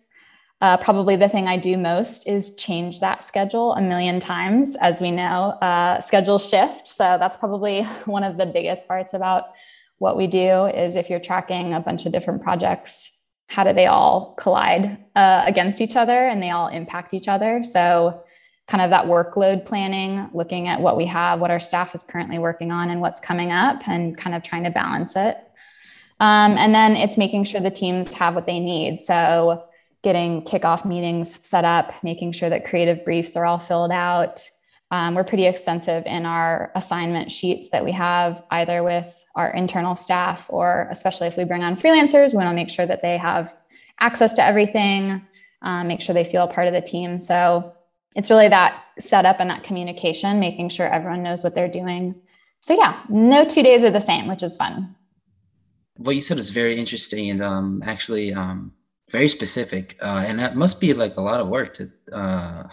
Uh, 0.61 0.75
probably 0.75 1.15
the 1.15 1.29
thing 1.29 1.47
I 1.47 1.55
do 1.55 1.77
most 1.77 2.27
is 2.27 2.55
change 2.55 2.99
that 2.99 3.23
schedule 3.23 3.73
a 3.73 3.81
million 3.81 4.19
times. 4.19 4.75
As 4.81 4.99
we 4.99 5.09
know, 5.09 5.51
uh, 5.61 6.01
schedules 6.01 6.49
shift. 6.49 6.87
So 6.87 7.17
that's 7.17 7.37
probably 7.37 7.83
one 8.05 8.25
of 8.25 8.37
the 8.37 8.45
biggest 8.45 8.87
parts 8.87 9.13
about 9.13 9.53
what 9.99 10.17
we 10.17 10.27
do 10.27 10.65
is 10.65 10.95
if 10.95 11.09
you're 11.09 11.19
tracking 11.19 11.73
a 11.73 11.79
bunch 11.79 12.05
of 12.05 12.11
different 12.11 12.41
projects, 12.41 13.18
how 13.49 13.63
do 13.63 13.73
they 13.73 13.87
all 13.87 14.35
collide 14.37 14.97
uh, 15.15 15.43
against 15.45 15.81
each 15.81 15.95
other 15.95 16.27
and 16.27 16.41
they 16.41 16.51
all 16.51 16.67
impact 16.67 17.13
each 17.13 17.27
other? 17.27 17.63
So 17.63 18.23
kind 18.67 18.83
of 18.83 18.91
that 18.91 19.05
workload 19.05 19.65
planning, 19.65 20.29
looking 20.31 20.67
at 20.67 20.79
what 20.79 20.95
we 20.95 21.07
have, 21.07 21.39
what 21.39 21.49
our 21.49 21.59
staff 21.59 21.95
is 21.95 22.03
currently 22.03 22.37
working 22.37 22.71
on, 22.71 22.91
and 22.91 23.01
what's 23.01 23.19
coming 23.19 23.51
up, 23.51 23.87
and 23.87 24.15
kind 24.15 24.35
of 24.35 24.43
trying 24.43 24.63
to 24.63 24.69
balance 24.69 25.15
it. 25.15 25.37
Um, 26.19 26.57
and 26.57 26.75
then 26.75 26.95
it's 26.95 27.17
making 27.17 27.45
sure 27.45 27.59
the 27.59 27.71
teams 27.71 28.13
have 28.13 28.35
what 28.35 28.45
they 28.45 28.59
need. 28.59 28.99
So 28.99 29.65
getting 30.03 30.43
kickoff 30.43 30.85
meetings 30.85 31.33
set 31.45 31.65
up, 31.65 32.03
making 32.03 32.33
sure 32.33 32.49
that 32.49 32.65
creative 32.65 33.03
briefs 33.03 33.35
are 33.35 33.45
all 33.45 33.57
filled 33.57 33.91
out. 33.91 34.47
Um, 34.91 35.13
we're 35.13 35.23
pretty 35.23 35.45
extensive 35.45 36.05
in 36.05 36.25
our 36.25 36.71
assignment 36.73 37.31
sheets 37.31 37.69
that 37.69 37.85
we 37.85 37.91
have, 37.91 38.43
either 38.49 38.81
with 38.81 39.29
our 39.35 39.51
internal 39.51 39.95
staff 39.95 40.47
or 40.49 40.87
especially 40.89 41.27
if 41.27 41.37
we 41.37 41.43
bring 41.43 41.63
on 41.63 41.75
freelancers, 41.75 42.31
we 42.31 42.37
want 42.37 42.49
to 42.49 42.55
make 42.55 42.69
sure 42.69 42.87
that 42.87 43.01
they 43.03 43.17
have 43.17 43.55
access 43.99 44.33
to 44.33 44.43
everything, 44.43 45.25
um, 45.61 45.87
make 45.87 46.01
sure 46.01 46.13
they 46.15 46.23
feel 46.23 46.47
part 46.47 46.67
of 46.67 46.73
the 46.73 46.81
team. 46.81 47.19
So 47.19 47.73
it's 48.15 48.31
really 48.31 48.47
that 48.47 48.83
setup 48.97 49.39
and 49.39 49.49
that 49.51 49.63
communication, 49.63 50.39
making 50.39 50.69
sure 50.69 50.87
everyone 50.87 51.21
knows 51.21 51.43
what 51.43 51.53
they're 51.53 51.67
doing. 51.67 52.15
So 52.61 52.73
yeah, 52.73 52.99
no 53.09 53.45
two 53.45 53.61
days 53.61 53.83
are 53.83 53.91
the 53.91 54.01
same, 54.01 54.27
which 54.27 54.41
is 54.41 54.55
fun. 54.55 54.95
What 55.97 56.15
you 56.15 56.21
said 56.21 56.37
was 56.37 56.49
very 56.49 56.77
interesting 56.77 57.29
and 57.29 57.43
um, 57.43 57.83
actually 57.85 58.33
um, 58.33 58.73
very 59.11 59.27
specific, 59.27 59.97
uh, 60.01 60.23
and 60.25 60.39
that 60.39 60.55
must 60.55 60.79
be 60.79 60.93
like 60.93 61.17
a 61.17 61.21
lot 61.21 61.39
of 61.39 61.47
work. 61.47 61.73
To 61.73 61.91
uh, 62.11 62.63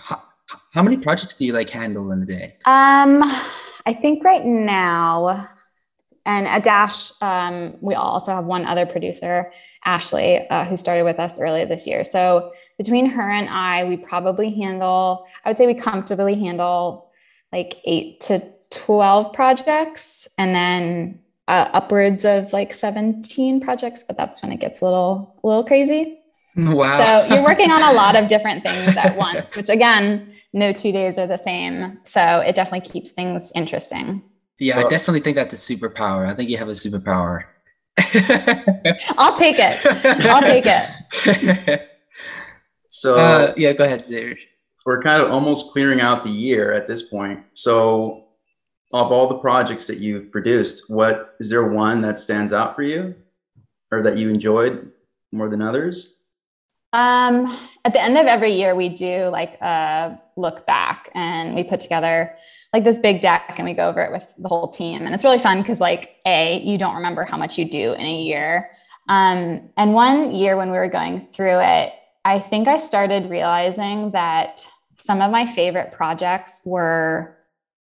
how, 0.73 0.83
many 0.83 0.97
projects 0.97 1.35
do 1.35 1.45
you 1.45 1.53
like 1.53 1.71
handle 1.71 2.11
in 2.13 2.23
a 2.23 2.27
day? 2.27 2.57
Um, 2.65 3.23
I 3.85 3.93
think 3.93 4.25
right 4.25 4.45
now 4.45 5.49
and 6.27 6.49
at 6.49 6.65
Dash, 6.65 7.13
um, 7.23 7.77
we 7.81 7.95
also 7.95 8.35
have 8.35 8.45
one 8.45 8.67
other 8.67 8.85
producer, 8.85 9.53
Ashley, 9.85 10.47
uh, 10.49 10.65
who 10.65 10.77
started 10.77 11.05
with 11.05 11.21
us 11.21 11.39
earlier 11.39 11.67
this 11.67 11.87
year. 11.87 12.03
So 12.03 12.53
between 12.79 13.07
her 13.07 13.31
and 13.31 13.49
I, 13.49 13.85
we 13.85 13.97
probably 13.97 14.51
handle, 14.51 15.25
I 15.45 15.51
would 15.51 15.57
say 15.57 15.69
we 15.69 15.75
comfortably 15.75 16.35
handle 16.35 17.13
like 17.53 17.77
eight 17.85 18.19
to 18.23 18.45
12 18.71 19.33
projects 19.33 20.27
and 20.37 20.53
then 20.53 21.21
uh, 21.47 21.71
upwards 21.73 22.25
of 22.25 22.53
like 22.53 22.73
17 22.73 23.61
projects, 23.61 24.03
but 24.03 24.17
that's 24.17 24.43
when 24.43 24.51
it 24.51 24.59
gets 24.59 24.81
a 24.81 24.85
little, 24.85 25.33
a 25.45 25.47
little 25.47 25.65
crazy. 25.65 26.19
Wow. 26.67 26.97
So 26.97 27.35
you're 27.35 27.45
working 27.45 27.71
on 27.71 27.83
a 27.83 27.93
lot 27.93 28.17
of 28.17 28.29
different 28.29 28.63
things 28.63 28.97
at 28.97 29.17
once, 29.17 29.55
which 29.57 29.69
again, 29.69 30.33
no 30.55 30.73
two 30.73 30.91
days 30.91 31.19
are 31.19 31.27
the 31.27 31.37
same. 31.37 31.99
So 32.03 32.41
it 32.41 32.57
definitely 32.57 32.89
keeps 32.89 33.13
things 33.13 33.53
interesting. 33.55 34.23
Yeah, 34.59 34.79
well, 34.79 34.87
I 34.87 34.91
definitely 34.91 35.21
think 35.21 35.37
that's 35.37 35.53
a 35.53 35.77
superpower. 35.77 36.27
I 36.27 36.35
think 36.35 36.49
you 36.49 36.57
have 36.57 36.69
a 36.69 36.73
superpower. 36.73 37.45
I'll 39.19 39.37
take 39.37 39.57
it. 39.59 39.85
I'll 40.25 40.43
take 40.43 40.65
it. 40.67 41.89
so 42.89 43.19
uh, 43.19 43.55
yeah, 43.57 43.73
go 43.75 43.85
ahead, 43.85 44.05
Xavier. 44.05 44.37
We're 44.87 45.03
kind 45.03 45.23
of 45.23 45.31
almost 45.31 45.73
clearing 45.73 46.01
out 46.01 46.25
the 46.25 46.31
year 46.31 46.73
at 46.73 46.87
this 46.87 47.03
point. 47.03 47.45
So 47.53 48.25
of 48.93 49.13
all 49.13 49.29
the 49.29 49.39
projects 49.39 49.87
that 49.89 49.99
you've 49.99 50.31
produced, 50.31 50.85
what 50.89 51.35
is 51.41 51.51
there 51.51 51.69
one 51.69 52.01
that 52.03 52.19
stands 52.19 52.53
out 52.53 52.77
for 52.77 52.83
you 52.83 53.15
or 53.91 54.01
that 54.03 54.17
you 54.17 54.31
enjoyed 54.31 54.91
more 55.33 55.49
than 55.49 55.61
others? 55.61 56.16
Um, 56.97 57.55
at 57.85 57.93
the 57.93 58.01
end 58.01 58.17
of 58.17 58.25
every 58.25 58.53
year, 58.53 58.75
we 58.75 58.89
do 58.89 59.29
like 59.29 59.61
a 59.61 60.19
look 60.37 60.65
back 60.65 61.11
and 61.15 61.55
we 61.55 61.63
put 61.63 61.79
together 61.79 62.35
like 62.73 62.85
this 62.85 62.99
big 62.99 63.21
deck 63.21 63.57
and 63.59 63.67
we 63.67 63.75
go 63.75 63.91
over 63.91 64.01
it 64.01 64.11
with 64.11 64.35
the 64.39 64.49
whole 64.49 64.69
team. 64.69 65.05
And 65.05 65.15
it's 65.15 65.23
really 65.23 65.39
fun 65.39 65.61
because, 65.61 65.79
like, 65.79 66.17
A, 66.25 66.59
you 66.63 66.79
don't 66.79 66.95
remember 66.95 67.25
how 67.25 67.37
much 67.37 67.59
you 67.59 67.67
do 67.67 67.93
in 67.93 68.01
a 68.01 68.23
year. 68.23 68.71
Um, 69.11 69.69
and 69.77 69.93
one 69.93 70.35
year 70.35 70.57
when 70.57 70.71
we 70.71 70.79
were 70.79 70.89
going 70.89 71.21
through 71.21 71.61
it, 71.61 71.93
I 72.25 72.39
think 72.39 72.67
I 72.67 72.79
started 72.79 73.29
realizing 73.29 74.13
that 74.13 74.67
some 74.97 75.21
of 75.21 75.31
my 75.31 75.45
favorite 75.45 75.93
projects 75.93 76.63
were 76.65 77.37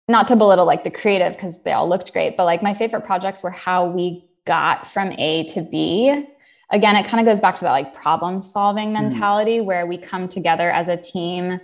not 0.10 0.28
to 0.28 0.36
belittle 0.36 0.66
like 0.66 0.84
the 0.84 0.92
creative 0.92 1.32
because 1.32 1.64
they 1.64 1.72
all 1.72 1.88
looked 1.88 2.12
great, 2.12 2.36
but 2.36 2.44
like 2.44 2.62
my 2.62 2.74
favorite 2.74 3.06
projects 3.06 3.42
were 3.42 3.52
how 3.52 3.86
we 3.86 4.26
got 4.44 4.86
from 4.86 5.14
A 5.14 5.46
to 5.46 5.62
B 5.62 6.28
again, 6.72 6.96
it 6.96 7.06
kind 7.06 7.26
of 7.26 7.32
goes 7.32 7.42
back 7.42 7.56
to 7.58 7.64
that 7.64 7.72
like 7.72 7.94
problem 7.94 8.42
solving 8.42 8.90
hmm. 8.90 8.94
mentality 8.94 9.60
mm. 9.60 9.66
where 9.66 9.86
we 9.86 9.98
come 9.98 10.28
together 10.28 10.72
as 10.72 10.88
a 10.88 10.98
team. 10.98 11.60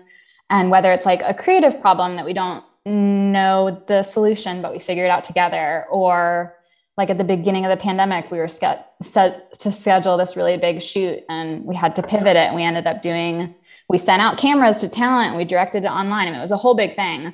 And 0.50 0.70
whether 0.70 0.92
it's 0.92 1.06
like 1.06 1.22
a 1.24 1.34
creative 1.34 1.82
problem 1.82 2.16
that 2.18 2.26
we 2.26 2.34
don't 2.34 2.64
know 2.86 3.82
the 3.88 4.04
solution, 4.04 4.62
but 4.62 4.72
we 4.72 4.80
figure 4.80 5.06
it 5.06 5.10
out 5.10 5.24
together, 5.24 5.86
or 5.90 6.56
like 6.98 7.10
at 7.10 7.18
the 7.18 7.24
beginning 7.24 7.66
of 7.66 7.72
the 7.72 7.82
pandemic, 7.82 8.30
we 8.30 8.38
were 8.38 8.48
set, 8.48 8.94
set 9.02 9.58
to 9.60 9.72
schedule 9.72 10.18
this 10.18 10.36
really 10.38 10.58
big 10.58 10.82
shoot 10.82 11.24
and 11.28 11.66
we 11.66 11.76
had 11.76 11.96
to 11.96 12.04
pivot 12.04 12.36
it. 12.36 12.48
And 12.48 12.56
we 12.56 12.64
ended 12.64 12.86
up 12.86 13.02
doing, 13.02 13.56
we 13.90 13.98
sent 13.98 14.22
out 14.22 14.38
cameras 14.38 14.78
to 14.78 14.90
talent 14.90 15.30
and 15.30 15.38
we 15.38 15.46
directed 15.46 15.86
it 15.86 15.88
online. 15.88 16.28
and 16.28 16.38
it 16.38 16.40
was 16.40 16.52
a 16.52 16.58
whole 16.58 16.76
big 16.76 16.96
thing. 16.96 17.34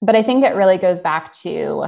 But 0.00 0.14
I 0.14 0.22
think 0.22 0.44
it 0.44 0.54
really 0.54 0.78
goes 0.78 1.00
back 1.00 1.32
to 1.42 1.86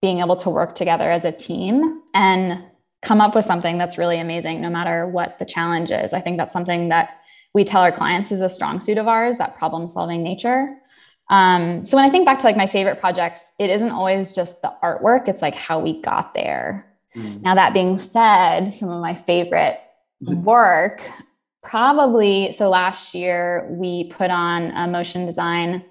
being 0.00 0.20
able 0.20 0.36
to 0.36 0.50
work 0.50 0.74
together 0.74 1.10
as 1.10 1.24
a 1.24 1.32
team 1.32 2.00
and 2.14 2.58
come 3.02 3.20
up 3.20 3.34
with 3.34 3.44
something 3.44 3.78
that's 3.78 3.98
really 3.98 4.18
amazing 4.18 4.60
no 4.60 4.70
matter 4.70 5.06
what 5.06 5.38
the 5.38 5.44
challenge 5.44 5.90
is. 5.90 6.12
I 6.12 6.20
think 6.20 6.36
that's 6.36 6.52
something 6.52 6.88
that 6.88 7.20
we 7.52 7.64
tell 7.64 7.82
our 7.82 7.92
clients 7.92 8.32
is 8.32 8.40
a 8.40 8.48
strong 8.48 8.80
suit 8.80 8.96
of 8.96 9.08
ours, 9.08 9.38
that 9.38 9.56
problem 9.56 9.88
solving 9.88 10.22
nature. 10.22 10.78
Um, 11.28 11.84
so 11.84 11.96
when 11.96 12.06
I 12.06 12.10
think 12.10 12.26
back 12.26 12.38
to 12.40 12.46
like 12.46 12.56
my 12.56 12.66
favorite 12.66 13.00
projects, 13.00 13.52
it 13.58 13.70
isn't 13.70 13.90
always 13.90 14.32
just 14.32 14.62
the 14.62 14.74
artwork, 14.82 15.28
it's 15.28 15.42
like 15.42 15.54
how 15.54 15.78
we 15.78 16.00
got 16.00 16.34
there. 16.34 16.86
Mm. 17.14 17.42
Now, 17.42 17.54
that 17.54 17.74
being 17.74 17.98
said, 17.98 18.70
some 18.70 18.88
of 18.88 19.00
my 19.02 19.14
favorite 19.14 19.80
mm. 20.22 20.42
work 20.42 21.02
probably 21.62 22.52
so 22.52 22.68
last 22.68 23.14
year 23.14 23.66
we 23.70 24.04
put 24.04 24.30
on 24.30 24.72
a 24.72 24.88
motion 24.88 25.24
design 25.24 25.84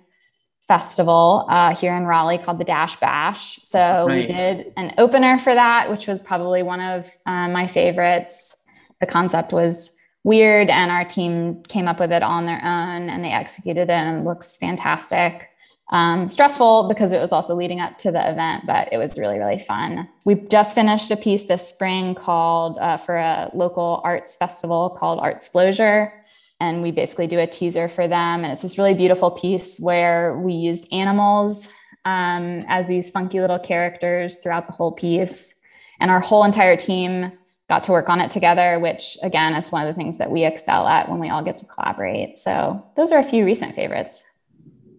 festival 0.72 1.46
uh, 1.50 1.76
here 1.76 1.94
in 1.98 2.06
Raleigh 2.06 2.38
called 2.38 2.58
the 2.58 2.64
Dash 2.64 2.96
Bash. 2.96 3.60
So 3.62 4.06
right. 4.08 4.22
we 4.22 4.34
did 4.34 4.72
an 4.78 4.94
opener 4.98 5.38
for 5.38 5.54
that, 5.54 5.92
which 5.92 6.08
was 6.08 6.22
probably 6.22 6.64
one 6.64 6.80
of 6.80 7.14
uh, 7.26 7.50
my 7.50 7.68
favorites. 7.68 8.56
The 9.02 9.06
concept 9.06 9.52
was 9.52 10.00
weird, 10.24 10.70
and 10.70 10.90
our 10.90 11.04
team 11.04 11.62
came 11.64 11.90
up 11.90 12.00
with 12.00 12.14
it 12.14 12.24
on 12.24 12.46
their 12.46 12.64
own, 12.64 13.10
and 13.10 13.22
they 13.22 13.34
executed 13.34 13.90
it, 13.90 13.90
and 13.90 14.22
it 14.22 14.24
looks 14.24 14.56
fantastic. 14.56 15.50
Um, 15.90 16.30
stressful 16.30 16.88
because 16.88 17.12
it 17.12 17.20
was 17.20 17.34
also 17.34 17.54
leading 17.54 17.82
up 17.82 17.98
to 17.98 18.10
the 18.10 18.32
event, 18.32 18.64
but 18.66 18.88
it 18.94 18.98
was 18.98 19.20
really, 19.20 19.40
really 19.40 19.60
fun. 19.60 20.08
We 20.26 20.36
just 20.36 20.74
finished 20.74 21.12
a 21.12 21.18
piece 21.18 21.44
this 21.48 21.68
spring 21.68 22.16
called 22.16 22.78
uh, 22.80 22.96
for 22.96 23.18
a 23.18 23.52
local 23.54 24.00
arts 24.06 24.38
festival 24.38 24.90
called 24.92 25.20
Artsplosure 25.20 26.14
and 26.62 26.84
we 26.84 26.92
basically 26.92 27.26
do 27.26 27.40
a 27.40 27.48
teaser 27.48 27.90
for 27.90 28.08
them. 28.08 28.44
And 28.44 28.54
it's 28.54 28.62
this 28.62 28.78
really 28.78 28.94
beautiful 28.94 29.32
piece 29.32 29.80
where 29.80 30.38
we 30.38 30.54
used 30.54 30.88
animals 30.94 31.68
um, 32.06 32.64
as 32.68 32.86
these 32.86 33.10
funky 33.10 33.42
little 33.42 33.58
characters 33.58 34.36
throughout 34.36 34.68
the 34.68 34.74
whole 34.74 34.92
piece. 34.92 35.60
And 36.00 36.12
our 36.12 36.20
whole 36.20 36.44
entire 36.44 36.78
team 36.78 37.32
got 37.68 37.84
to 37.86 37.92
work 37.92 38.10
on 38.10 38.22
it 38.22 38.30
together, 38.30 38.78
which 38.78 39.18
again 39.24 39.56
is 39.56 39.72
one 39.72 39.88
of 39.88 39.88
the 39.88 39.98
things 39.98 40.20
that 40.20 40.30
we 40.30 40.46
excel 40.46 40.88
at 40.88 41.10
when 41.10 41.20
we 41.20 41.30
all 41.30 41.44
get 41.44 41.58
to 41.58 41.66
collaborate. 41.66 42.38
So 42.38 42.86
those 42.96 43.12
are 43.12 43.18
a 43.18 43.24
few 43.24 43.44
recent 43.44 43.74
favorites. 43.74 44.24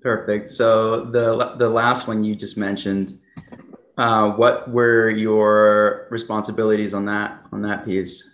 Perfect. 0.00 0.48
So 0.48 1.04
the 1.04 1.54
the 1.58 1.68
last 1.68 2.08
one 2.08 2.24
you 2.24 2.34
just 2.34 2.58
mentioned, 2.58 3.12
uh, 3.96 4.30
what 4.30 4.68
were 4.68 5.10
your 5.10 6.08
responsibilities 6.10 6.92
on 6.92 7.04
that 7.06 7.40
on 7.52 7.62
that 7.62 7.84
piece? 7.84 8.28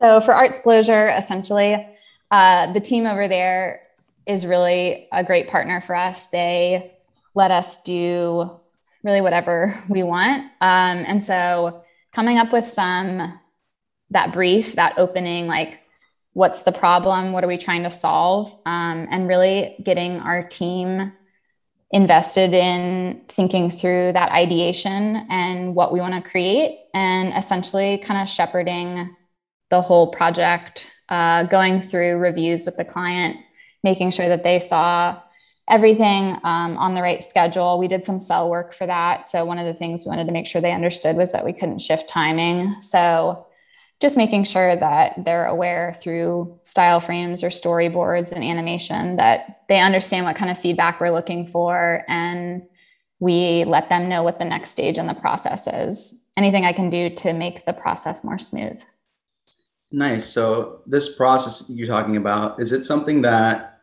So 0.00 0.20
for 0.20 0.32
Artsplosure, 0.32 1.16
essentially, 1.16 1.86
uh, 2.32 2.72
the 2.72 2.80
team 2.80 3.06
over 3.06 3.28
there 3.28 3.82
is 4.26 4.46
really 4.46 5.06
a 5.12 5.22
great 5.22 5.48
partner 5.48 5.82
for 5.82 5.94
us. 5.94 6.28
They 6.28 6.96
let 7.34 7.50
us 7.50 7.82
do 7.82 8.58
really 9.04 9.20
whatever 9.20 9.78
we 9.88 10.02
want. 10.02 10.42
Um, 10.60 11.04
and 11.06 11.22
so 11.22 11.84
coming 12.12 12.38
up 12.38 12.52
with 12.52 12.66
some 12.66 13.38
that 14.10 14.32
brief, 14.32 14.74
that 14.74 14.98
opening, 14.98 15.46
like 15.46 15.82
what's 16.32 16.62
the 16.62 16.72
problem? 16.72 17.32
What 17.32 17.44
are 17.44 17.48
we 17.48 17.58
trying 17.58 17.82
to 17.82 17.90
solve? 17.90 18.50
Um, 18.64 19.06
and 19.10 19.28
really 19.28 19.76
getting 19.82 20.18
our 20.20 20.42
team 20.42 21.12
invested 21.90 22.54
in 22.54 23.22
thinking 23.28 23.68
through 23.68 24.12
that 24.12 24.32
ideation 24.32 25.26
and 25.28 25.74
what 25.74 25.92
we 25.92 26.00
want 26.00 26.14
to 26.14 26.30
create 26.30 26.78
and 26.94 27.34
essentially 27.34 27.98
kind 27.98 28.22
of 28.22 28.30
shepherding 28.30 29.14
the 29.68 29.82
whole 29.82 30.10
project 30.10 30.86
uh, 31.12 31.42
going 31.44 31.78
through 31.78 32.16
reviews 32.16 32.64
with 32.64 32.78
the 32.78 32.86
client, 32.86 33.36
making 33.84 34.10
sure 34.10 34.28
that 34.28 34.44
they 34.44 34.58
saw 34.58 35.20
everything 35.68 36.38
um, 36.42 36.78
on 36.78 36.94
the 36.94 37.02
right 37.02 37.22
schedule. 37.22 37.78
We 37.78 37.86
did 37.86 38.02
some 38.02 38.18
cel 38.18 38.48
work 38.48 38.72
for 38.72 38.86
that. 38.86 39.26
So, 39.26 39.44
one 39.44 39.58
of 39.58 39.66
the 39.66 39.74
things 39.74 40.04
we 40.04 40.08
wanted 40.08 40.24
to 40.24 40.32
make 40.32 40.46
sure 40.46 40.62
they 40.62 40.72
understood 40.72 41.16
was 41.16 41.32
that 41.32 41.44
we 41.44 41.52
couldn't 41.52 41.80
shift 41.80 42.08
timing. 42.08 42.72
So, 42.80 43.46
just 44.00 44.16
making 44.16 44.44
sure 44.44 44.74
that 44.74 45.22
they're 45.22 45.44
aware 45.44 45.92
through 45.92 46.58
style 46.62 46.98
frames 46.98 47.44
or 47.44 47.50
storyboards 47.50 48.32
and 48.32 48.42
animation 48.42 49.16
that 49.16 49.64
they 49.68 49.80
understand 49.80 50.24
what 50.24 50.34
kind 50.34 50.50
of 50.50 50.58
feedback 50.58 50.98
we're 50.98 51.12
looking 51.12 51.46
for 51.46 52.04
and 52.08 52.62
we 53.20 53.64
let 53.64 53.90
them 53.90 54.08
know 54.08 54.22
what 54.22 54.38
the 54.38 54.44
next 54.46 54.70
stage 54.70 54.96
in 54.96 55.06
the 55.06 55.14
process 55.14 55.66
is. 55.68 56.24
Anything 56.38 56.64
I 56.64 56.72
can 56.72 56.88
do 56.88 57.10
to 57.10 57.34
make 57.34 57.66
the 57.66 57.74
process 57.74 58.24
more 58.24 58.38
smooth. 58.38 58.82
Nice. 59.92 60.26
So 60.26 60.80
this 60.86 61.16
process 61.16 61.68
you're 61.68 61.86
talking 61.86 62.16
about, 62.16 62.60
is 62.60 62.72
it 62.72 62.84
something 62.84 63.22
that 63.22 63.80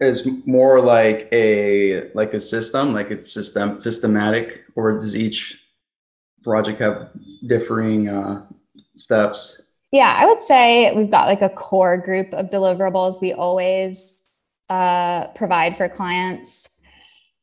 is 0.00 0.26
more 0.46 0.80
like 0.80 1.28
a 1.30 2.10
like 2.14 2.32
a 2.32 2.40
system, 2.40 2.94
like 2.94 3.10
it's 3.10 3.30
system 3.30 3.78
systematic, 3.80 4.64
or 4.74 4.92
does 4.92 5.14
each 5.14 5.62
project 6.42 6.80
have 6.80 7.10
differing 7.46 8.08
uh, 8.08 8.46
steps? 8.96 9.60
Yeah, 9.92 10.14
I 10.16 10.24
would 10.24 10.40
say 10.40 10.96
we've 10.96 11.10
got 11.10 11.26
like 11.26 11.42
a 11.42 11.50
core 11.50 11.98
group 11.98 12.32
of 12.32 12.48
deliverables 12.48 13.20
we 13.20 13.34
always 13.34 14.22
uh, 14.70 15.26
provide 15.28 15.76
for 15.76 15.88
clients. 15.88 16.68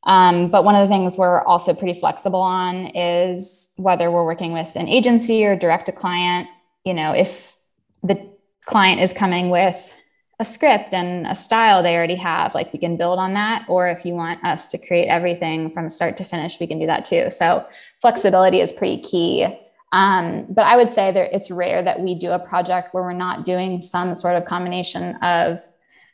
Um, 0.04 0.50
but 0.50 0.64
one 0.64 0.74
of 0.74 0.80
the 0.80 0.92
things 0.92 1.18
we're 1.18 1.42
also 1.44 1.74
pretty 1.74 1.98
flexible 1.98 2.40
on 2.40 2.86
is 2.96 3.68
whether 3.76 4.10
we're 4.10 4.24
working 4.24 4.52
with 4.52 4.74
an 4.74 4.88
agency 4.88 5.44
or 5.44 5.54
direct 5.54 5.86
to 5.86 5.92
client. 5.92 6.48
You 6.84 6.94
know, 6.94 7.12
if 7.12 7.57
the 8.02 8.28
client 8.66 9.00
is 9.00 9.12
coming 9.12 9.50
with 9.50 9.94
a 10.40 10.44
script 10.44 10.94
and 10.94 11.26
a 11.26 11.34
style 11.34 11.82
they 11.82 11.96
already 11.96 12.14
have, 12.14 12.54
like 12.54 12.72
we 12.72 12.78
can 12.78 12.96
build 12.96 13.18
on 13.18 13.32
that. 13.32 13.64
Or 13.68 13.88
if 13.88 14.04
you 14.04 14.14
want 14.14 14.44
us 14.44 14.68
to 14.68 14.78
create 14.78 15.08
everything 15.08 15.70
from 15.70 15.88
start 15.88 16.16
to 16.18 16.24
finish, 16.24 16.60
we 16.60 16.66
can 16.66 16.78
do 16.78 16.86
that 16.86 17.04
too. 17.04 17.30
So 17.30 17.66
flexibility 18.00 18.60
is 18.60 18.72
pretty 18.72 19.02
key. 19.02 19.46
Um, 19.92 20.46
but 20.48 20.66
I 20.66 20.76
would 20.76 20.92
say 20.92 21.10
that 21.10 21.34
it's 21.34 21.50
rare 21.50 21.82
that 21.82 22.00
we 22.00 22.14
do 22.14 22.30
a 22.30 22.38
project 22.38 22.94
where 22.94 23.02
we're 23.02 23.14
not 23.14 23.44
doing 23.44 23.80
some 23.80 24.14
sort 24.14 24.36
of 24.36 24.44
combination 24.44 25.16
of 25.16 25.58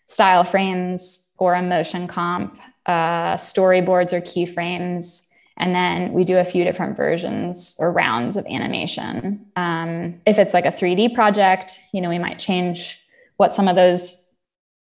style 0.06 0.44
frames 0.44 1.32
or 1.38 1.54
a 1.54 1.62
motion 1.62 2.06
comp, 2.06 2.58
uh, 2.86 3.34
storyboards 3.34 4.12
or 4.12 4.20
keyframes. 4.20 5.23
And 5.56 5.74
then 5.74 6.12
we 6.12 6.24
do 6.24 6.38
a 6.38 6.44
few 6.44 6.64
different 6.64 6.96
versions 6.96 7.76
or 7.78 7.92
rounds 7.92 8.36
of 8.36 8.44
animation. 8.46 9.46
Um, 9.56 10.20
if 10.26 10.38
it's 10.38 10.52
like 10.52 10.66
a 10.66 10.72
3D 10.72 11.14
project, 11.14 11.78
you 11.92 12.00
know, 12.00 12.08
we 12.08 12.18
might 12.18 12.38
change 12.38 13.00
what 13.36 13.54
some 13.54 13.68
of 13.68 13.76
those 13.76 14.20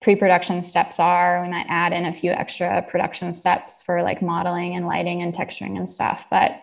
pre-production 0.02 0.62
steps 0.62 1.00
are. 1.00 1.42
We 1.42 1.48
might 1.48 1.66
add 1.68 1.92
in 1.92 2.04
a 2.04 2.12
few 2.12 2.30
extra 2.30 2.82
production 2.82 3.32
steps 3.32 3.82
for 3.82 4.02
like 4.02 4.22
modeling 4.22 4.74
and 4.76 4.86
lighting 4.86 5.22
and 5.22 5.34
texturing 5.34 5.76
and 5.76 5.88
stuff. 5.88 6.26
But 6.30 6.62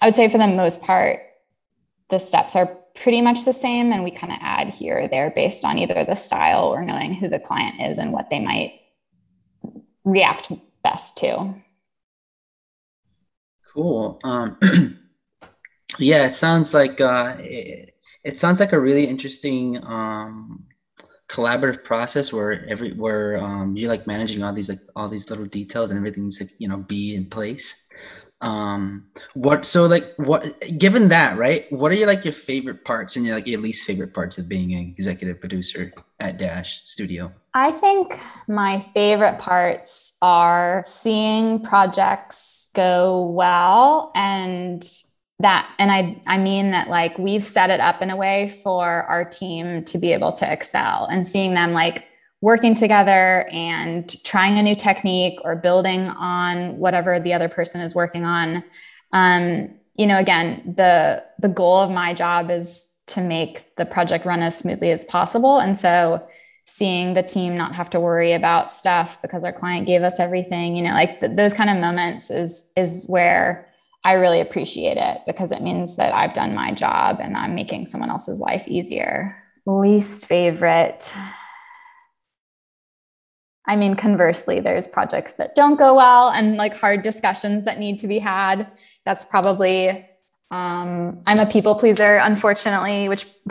I 0.00 0.06
would 0.06 0.14
say 0.14 0.28
for 0.28 0.38
the 0.38 0.46
most 0.46 0.82
part, 0.82 1.20
the 2.10 2.18
steps 2.18 2.54
are 2.54 2.66
pretty 2.94 3.20
much 3.20 3.44
the 3.44 3.52
same 3.52 3.92
and 3.92 4.04
we 4.04 4.10
kind 4.10 4.32
of 4.32 4.38
add 4.40 4.68
here 4.68 5.00
or 5.00 5.08
there 5.08 5.30
based 5.30 5.64
on 5.64 5.78
either 5.78 6.04
the 6.04 6.14
style 6.14 6.66
or 6.66 6.84
knowing 6.84 7.12
who 7.12 7.28
the 7.28 7.38
client 7.38 7.80
is 7.80 7.98
and 7.98 8.12
what 8.12 8.30
they 8.30 8.38
might 8.38 8.80
react 10.04 10.52
best 10.82 11.16
to 11.18 11.52
cool. 13.76 14.18
Um, 14.24 14.58
yeah 15.98 16.26
it 16.26 16.32
sounds 16.32 16.74
like 16.74 17.00
uh, 17.00 17.36
it, 17.38 17.94
it, 18.24 18.38
sounds 18.38 18.58
like 18.58 18.72
a 18.72 18.80
really 18.80 19.06
interesting 19.06 19.82
um, 19.84 20.64
collaborative 21.28 21.84
process 21.84 22.32
where 22.32 22.66
every 22.68 22.92
where 22.94 23.36
um, 23.36 23.76
you're 23.76 23.90
like 23.90 24.06
managing 24.06 24.42
all 24.42 24.52
these 24.52 24.68
like 24.68 24.80
all 24.96 25.08
these 25.08 25.28
little 25.30 25.44
details 25.44 25.90
and 25.90 25.98
everything's 25.98 26.40
like 26.40 26.50
you 26.58 26.68
know 26.68 26.78
be 26.78 27.14
in 27.14 27.26
place. 27.26 27.86
Um 28.42 29.06
what 29.32 29.64
so 29.64 29.86
like 29.86 30.12
what 30.18 30.44
given 30.76 31.08
that 31.08 31.38
right 31.38 31.64
what 31.72 31.90
are 31.90 31.94
your 31.94 32.06
like 32.06 32.22
your 32.22 32.34
favorite 32.34 32.84
parts 32.84 33.16
and 33.16 33.24
your 33.24 33.34
like 33.34 33.46
your 33.46 33.62
least 33.62 33.86
favorite 33.86 34.12
parts 34.12 34.36
of 34.36 34.46
being 34.46 34.74
an 34.74 34.80
executive 34.80 35.40
producer 35.40 35.90
at 36.20 36.36
dash 36.36 36.82
studio? 36.84 37.32
I 37.54 37.70
think 37.70 38.18
my 38.46 38.84
favorite 38.92 39.38
parts 39.38 40.18
are 40.20 40.82
seeing 40.84 41.62
projects 41.62 42.65
go 42.76 43.26
well 43.26 44.12
and 44.14 44.84
that 45.38 45.68
and 45.78 45.90
i 45.90 46.20
i 46.26 46.38
mean 46.38 46.70
that 46.70 46.88
like 46.88 47.18
we've 47.18 47.42
set 47.42 47.70
it 47.70 47.80
up 47.80 48.00
in 48.02 48.10
a 48.10 48.16
way 48.16 48.48
for 48.62 49.02
our 49.04 49.24
team 49.24 49.84
to 49.84 49.98
be 49.98 50.12
able 50.12 50.32
to 50.32 50.50
excel 50.50 51.06
and 51.06 51.26
seeing 51.26 51.54
them 51.54 51.72
like 51.72 52.06
working 52.40 52.74
together 52.74 53.48
and 53.50 54.22
trying 54.24 54.58
a 54.58 54.62
new 54.62 54.76
technique 54.76 55.38
or 55.42 55.56
building 55.56 56.08
on 56.10 56.76
whatever 56.78 57.18
the 57.18 57.32
other 57.32 57.48
person 57.48 57.80
is 57.80 57.94
working 57.94 58.24
on. 58.24 58.62
Um, 59.12 59.74
you 59.96 60.06
know 60.06 60.18
again 60.18 60.74
the 60.76 61.24
the 61.38 61.48
goal 61.48 61.78
of 61.78 61.90
my 61.90 62.12
job 62.12 62.50
is 62.50 62.92
to 63.06 63.20
make 63.20 63.74
the 63.76 63.86
project 63.86 64.26
run 64.26 64.42
as 64.42 64.58
smoothly 64.58 64.90
as 64.90 65.04
possible. 65.04 65.58
And 65.58 65.78
so 65.78 66.26
seeing 66.66 67.14
the 67.14 67.22
team 67.22 67.56
not 67.56 67.74
have 67.74 67.88
to 67.90 68.00
worry 68.00 68.32
about 68.32 68.70
stuff 68.70 69.20
because 69.22 69.44
our 69.44 69.52
client 69.52 69.86
gave 69.86 70.02
us 70.02 70.18
everything 70.18 70.76
you 70.76 70.82
know 70.82 70.92
like 70.92 71.20
th- 71.20 71.32
those 71.36 71.54
kind 71.54 71.70
of 71.70 71.76
moments 71.76 72.30
is 72.30 72.72
is 72.76 73.04
where 73.06 73.68
i 74.04 74.12
really 74.12 74.40
appreciate 74.40 74.96
it 74.96 75.18
because 75.26 75.52
it 75.52 75.62
means 75.62 75.96
that 75.96 76.12
i've 76.12 76.34
done 76.34 76.54
my 76.54 76.72
job 76.72 77.18
and 77.20 77.36
i'm 77.36 77.54
making 77.54 77.86
someone 77.86 78.10
else's 78.10 78.40
life 78.40 78.66
easier 78.66 79.30
least 79.66 80.26
favorite 80.26 81.12
I 83.68 83.74
mean, 83.74 83.96
conversely, 83.96 84.60
there's 84.60 84.86
projects 84.86 85.34
that 85.34 85.54
don't 85.54 85.76
go 85.76 85.94
well 85.94 86.30
and 86.30 86.56
like 86.56 86.76
hard 86.78 87.02
discussions 87.02 87.64
that 87.64 87.78
need 87.78 87.98
to 87.98 88.06
be 88.06 88.20
had. 88.20 88.70
That's 89.04 89.24
probably, 89.24 89.88
um, 90.50 91.20
I'm 91.26 91.40
a 91.40 91.46
people 91.46 91.74
pleaser, 91.74 92.16
unfortunately, 92.16 93.08
which, 93.08 93.26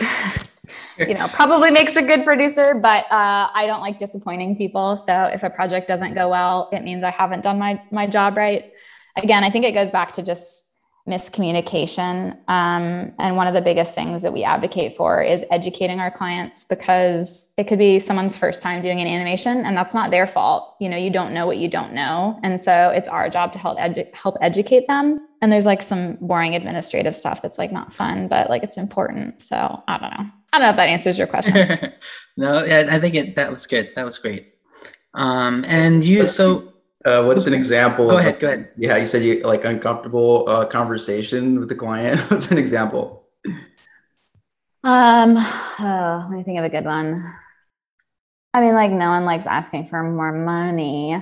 you 0.98 1.14
know, 1.14 1.28
probably 1.28 1.70
makes 1.70 1.96
a 1.96 2.02
good 2.02 2.24
producer, 2.24 2.78
but 2.80 3.04
uh, 3.10 3.48
I 3.52 3.66
don't 3.66 3.80
like 3.80 3.98
disappointing 3.98 4.56
people. 4.56 4.96
So 4.96 5.24
if 5.24 5.42
a 5.42 5.50
project 5.50 5.88
doesn't 5.88 6.14
go 6.14 6.28
well, 6.28 6.68
it 6.72 6.82
means 6.82 7.04
I 7.04 7.10
haven't 7.10 7.42
done 7.42 7.58
my, 7.58 7.80
my 7.90 8.06
job 8.06 8.36
right. 8.36 8.72
Again, 9.16 9.44
I 9.44 9.50
think 9.50 9.64
it 9.64 9.72
goes 9.72 9.90
back 9.90 10.12
to 10.12 10.22
just 10.22 10.65
miscommunication. 11.06 12.32
Um, 12.48 13.12
and 13.18 13.36
one 13.36 13.46
of 13.46 13.54
the 13.54 13.60
biggest 13.60 13.94
things 13.94 14.22
that 14.22 14.32
we 14.32 14.42
advocate 14.42 14.96
for 14.96 15.22
is 15.22 15.44
educating 15.50 16.00
our 16.00 16.10
clients 16.10 16.64
because 16.64 17.52
it 17.56 17.64
could 17.64 17.78
be 17.78 18.00
someone's 18.00 18.36
first 18.36 18.60
time 18.60 18.82
doing 18.82 19.00
an 19.00 19.06
animation 19.06 19.64
and 19.64 19.76
that's 19.76 19.94
not 19.94 20.10
their 20.10 20.26
fault. 20.26 20.74
You 20.80 20.88
know, 20.88 20.96
you 20.96 21.10
don't 21.10 21.32
know 21.32 21.46
what 21.46 21.58
you 21.58 21.68
don't 21.68 21.92
know. 21.92 22.40
And 22.42 22.60
so 22.60 22.90
it's 22.90 23.08
our 23.08 23.30
job 23.30 23.52
to 23.52 23.58
help 23.58 23.78
edu- 23.78 24.12
help 24.14 24.36
educate 24.40 24.88
them. 24.88 25.20
And 25.40 25.52
there's 25.52 25.66
like 25.66 25.82
some 25.82 26.16
boring 26.20 26.56
administrative 26.56 27.14
stuff 27.14 27.40
that's 27.40 27.58
like 27.58 27.70
not 27.70 27.92
fun, 27.92 28.26
but 28.26 28.50
like 28.50 28.64
it's 28.64 28.76
important. 28.76 29.40
So 29.40 29.82
I 29.86 29.98
don't 29.98 30.10
know. 30.18 30.30
I 30.52 30.58
don't 30.58 30.62
know 30.62 30.70
if 30.70 30.76
that 30.76 30.88
answers 30.88 31.18
your 31.18 31.26
question. 31.28 31.92
no, 32.36 32.64
I 32.64 32.98
think 32.98 33.14
it, 33.14 33.36
that 33.36 33.50
was 33.50 33.66
good. 33.66 33.90
That 33.94 34.04
was 34.04 34.18
great. 34.18 34.54
Um, 35.14 35.64
and 35.68 36.04
you, 36.04 36.26
so 36.26 36.72
uh, 37.06 37.24
what's 37.24 37.46
an 37.46 37.54
example? 37.54 38.08
Go 38.08 38.18
ahead. 38.18 38.40
Go 38.40 38.48
ahead. 38.48 38.72
Yeah, 38.76 38.96
you 38.96 39.06
said 39.06 39.22
you 39.22 39.42
like 39.42 39.64
uncomfortable 39.64 40.48
uh, 40.48 40.66
conversation 40.66 41.60
with 41.60 41.68
the 41.68 41.74
client. 41.74 42.20
what's 42.30 42.50
an 42.50 42.58
example? 42.58 43.28
Um, 44.82 45.36
oh, 45.36 46.26
let 46.28 46.36
me 46.36 46.42
think 46.42 46.58
of 46.58 46.64
a 46.64 46.68
good 46.68 46.84
one. 46.84 47.22
I 48.52 48.60
mean, 48.60 48.74
like 48.74 48.90
no 48.90 49.08
one 49.10 49.24
likes 49.24 49.46
asking 49.46 49.88
for 49.88 50.02
more 50.02 50.32
money. 50.32 51.14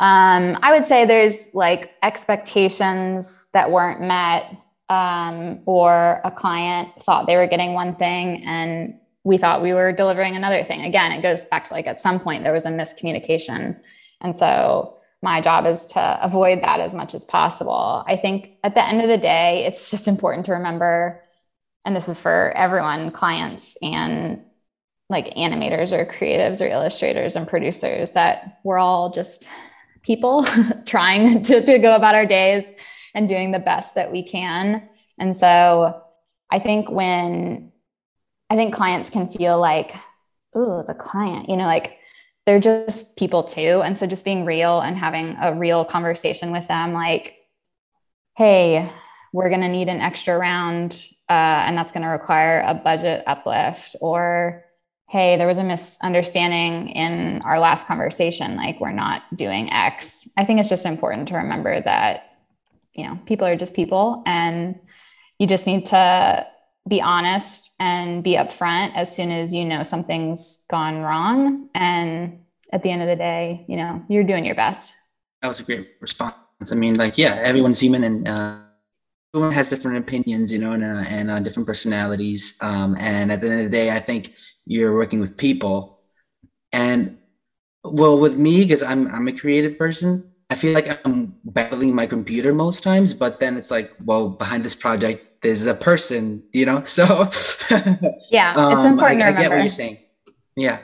Um, 0.00 0.58
I 0.62 0.72
would 0.72 0.86
say 0.86 1.04
there's 1.04 1.48
like 1.52 1.92
expectations 2.02 3.48
that 3.52 3.70
weren't 3.70 4.00
met, 4.00 4.56
um, 4.88 5.60
or 5.66 6.20
a 6.24 6.30
client 6.30 6.90
thought 7.02 7.26
they 7.26 7.36
were 7.36 7.46
getting 7.46 7.74
one 7.74 7.96
thing 7.96 8.44
and 8.44 8.94
we 9.24 9.36
thought 9.36 9.60
we 9.60 9.74
were 9.74 9.92
delivering 9.92 10.36
another 10.36 10.64
thing. 10.64 10.82
Again, 10.82 11.12
it 11.12 11.20
goes 11.20 11.44
back 11.44 11.64
to 11.64 11.74
like 11.74 11.86
at 11.86 11.98
some 11.98 12.18
point 12.18 12.44
there 12.44 12.52
was 12.52 12.64
a 12.64 12.70
miscommunication. 12.70 13.78
And 14.20 14.36
so 14.36 14.97
my 15.22 15.40
job 15.40 15.66
is 15.66 15.86
to 15.86 16.18
avoid 16.22 16.62
that 16.62 16.80
as 16.80 16.94
much 16.94 17.14
as 17.14 17.24
possible. 17.24 18.04
I 18.06 18.16
think 18.16 18.52
at 18.62 18.74
the 18.74 18.86
end 18.86 19.02
of 19.02 19.08
the 19.08 19.18
day, 19.18 19.64
it's 19.66 19.90
just 19.90 20.06
important 20.06 20.46
to 20.46 20.52
remember, 20.52 21.22
and 21.84 21.96
this 21.96 22.08
is 22.08 22.20
for 22.20 22.52
everyone, 22.56 23.10
clients 23.10 23.76
and 23.82 24.44
like 25.10 25.34
animators 25.34 25.92
or 25.92 26.04
creatives 26.04 26.60
or 26.60 26.68
illustrators 26.68 27.34
and 27.34 27.48
producers, 27.48 28.12
that 28.12 28.60
we're 28.62 28.78
all 28.78 29.10
just 29.10 29.48
people 30.02 30.46
trying 30.86 31.42
to, 31.42 31.64
to 31.64 31.78
go 31.78 31.94
about 31.96 32.14
our 32.14 32.26
days 32.26 32.70
and 33.14 33.28
doing 33.28 33.50
the 33.50 33.58
best 33.58 33.96
that 33.96 34.12
we 34.12 34.22
can. 34.22 34.88
And 35.18 35.34
so 35.34 36.00
I 36.50 36.58
think 36.60 36.90
when 36.90 37.72
I 38.50 38.56
think 38.56 38.74
clients 38.74 39.10
can 39.10 39.28
feel 39.28 39.58
like, 39.58 39.92
oh, 40.54 40.84
the 40.86 40.94
client, 40.94 41.48
you 41.48 41.56
know, 41.56 41.66
like 41.66 41.97
they're 42.48 42.58
just 42.58 43.18
people 43.18 43.42
too. 43.42 43.82
And 43.84 43.98
so 43.98 44.06
just 44.06 44.24
being 44.24 44.46
real 44.46 44.80
and 44.80 44.96
having 44.96 45.36
a 45.38 45.54
real 45.54 45.84
conversation 45.84 46.50
with 46.50 46.66
them, 46.66 46.94
like, 46.94 47.36
hey, 48.38 48.90
we're 49.34 49.50
going 49.50 49.60
to 49.60 49.68
need 49.68 49.88
an 49.88 50.00
extra 50.00 50.38
round 50.38 51.06
uh, 51.28 51.32
and 51.66 51.76
that's 51.76 51.92
going 51.92 52.04
to 52.04 52.08
require 52.08 52.64
a 52.66 52.72
budget 52.72 53.22
uplift 53.26 53.96
or 54.00 54.64
hey 55.10 55.36
there 55.36 55.46
was 55.46 55.58
a 55.58 55.64
misunderstanding 55.64 56.88
in 56.88 57.42
our 57.42 57.58
last 57.58 57.86
conversation 57.86 58.56
like 58.56 58.78
we're 58.80 58.92
not 58.92 59.22
doing 59.34 59.72
x 59.72 60.28
i 60.36 60.44
think 60.44 60.60
it's 60.60 60.68
just 60.68 60.84
important 60.84 61.28
to 61.28 61.36
remember 61.36 61.80
that 61.80 62.36
you 62.92 63.06
know 63.06 63.18
people 63.24 63.46
are 63.46 63.56
just 63.56 63.74
people 63.74 64.22
and 64.26 64.78
you 65.38 65.46
just 65.46 65.66
need 65.66 65.86
to 65.86 66.46
be 66.88 67.00
honest 67.00 67.74
and 67.78 68.24
be 68.24 68.32
upfront 68.32 68.94
as 68.94 69.14
soon 69.14 69.30
as 69.30 69.52
you 69.52 69.64
know 69.64 69.82
something's 69.82 70.66
gone 70.70 70.98
wrong. 70.98 71.68
And 71.74 72.40
at 72.72 72.82
the 72.82 72.90
end 72.90 73.02
of 73.02 73.08
the 73.08 73.16
day, 73.16 73.64
you 73.68 73.76
know, 73.76 74.02
you're 74.08 74.24
doing 74.24 74.44
your 74.44 74.54
best. 74.54 74.94
That 75.42 75.48
was 75.48 75.60
a 75.60 75.64
great 75.64 75.88
response. 76.00 76.34
I 76.72 76.74
mean, 76.74 76.96
like, 76.96 77.18
yeah, 77.18 77.34
everyone's 77.42 77.78
human 77.78 78.04
and 78.04 78.26
uh, 78.26 78.58
everyone 79.32 79.52
has 79.54 79.68
different 79.68 79.98
opinions, 79.98 80.52
you 80.52 80.58
know, 80.58 80.72
and, 80.72 80.82
uh, 80.82 81.04
and 81.08 81.30
uh, 81.30 81.40
different 81.40 81.66
personalities. 81.66 82.58
Um, 82.60 82.96
and 82.98 83.30
at 83.30 83.40
the 83.40 83.50
end 83.50 83.60
of 83.60 83.70
the 83.70 83.76
day, 83.76 83.90
I 83.90 84.00
think 84.00 84.32
you're 84.66 84.94
working 84.94 85.20
with 85.20 85.36
people. 85.36 86.00
And 86.72 87.18
well, 87.84 88.18
with 88.18 88.36
me, 88.36 88.62
because 88.62 88.82
I'm 88.82 89.06
I'm 89.08 89.28
a 89.28 89.32
creative 89.32 89.78
person, 89.78 90.32
I 90.50 90.56
feel 90.56 90.74
like 90.74 91.00
I'm 91.06 91.34
battling 91.44 91.94
my 91.94 92.06
computer 92.06 92.52
most 92.52 92.82
times. 92.82 93.14
But 93.14 93.40
then 93.40 93.56
it's 93.56 93.70
like, 93.70 93.92
well, 94.04 94.28
behind 94.28 94.64
this 94.64 94.74
project, 94.74 95.24
this 95.42 95.60
is 95.60 95.66
a 95.66 95.74
person, 95.74 96.42
you 96.52 96.66
know. 96.66 96.82
So 96.84 97.04
yeah, 98.30 98.52
it's 98.52 98.84
um, 98.84 98.92
important 98.92 99.22
I, 99.22 99.28
I 99.28 99.32
get 99.32 99.50
what 99.50 99.60
you're 99.60 99.68
saying. 99.68 99.98
Yeah. 100.56 100.78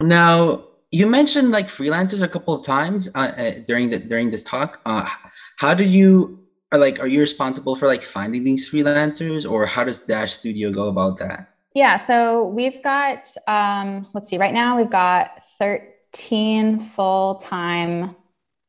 Now 0.00 0.64
you 0.90 1.06
mentioned 1.06 1.50
like 1.50 1.68
freelancers 1.68 2.22
a 2.22 2.28
couple 2.28 2.54
of 2.54 2.64
times 2.64 3.08
uh, 3.14 3.32
uh, 3.36 3.50
during 3.66 3.90
the 3.90 3.98
during 3.98 4.30
this 4.30 4.42
talk. 4.42 4.80
Uh, 4.86 5.08
how 5.58 5.74
do 5.74 5.84
you 5.84 6.38
are 6.72 6.78
like 6.78 7.00
are 7.00 7.06
you 7.06 7.20
responsible 7.20 7.76
for 7.76 7.86
like 7.86 8.02
finding 8.02 8.44
these 8.44 8.70
freelancers, 8.70 9.48
or 9.50 9.66
how 9.66 9.84
does 9.84 10.00
Dash 10.00 10.32
Studio 10.32 10.72
go 10.72 10.88
about 10.88 11.18
that? 11.18 11.52
Yeah, 11.74 11.98
so 11.98 12.46
we've 12.46 12.82
got 12.82 13.28
um, 13.46 14.06
let's 14.14 14.30
see, 14.30 14.38
right 14.38 14.54
now 14.54 14.76
we've 14.76 14.90
got 14.90 15.42
13 15.58 16.80
full-time 16.80 18.16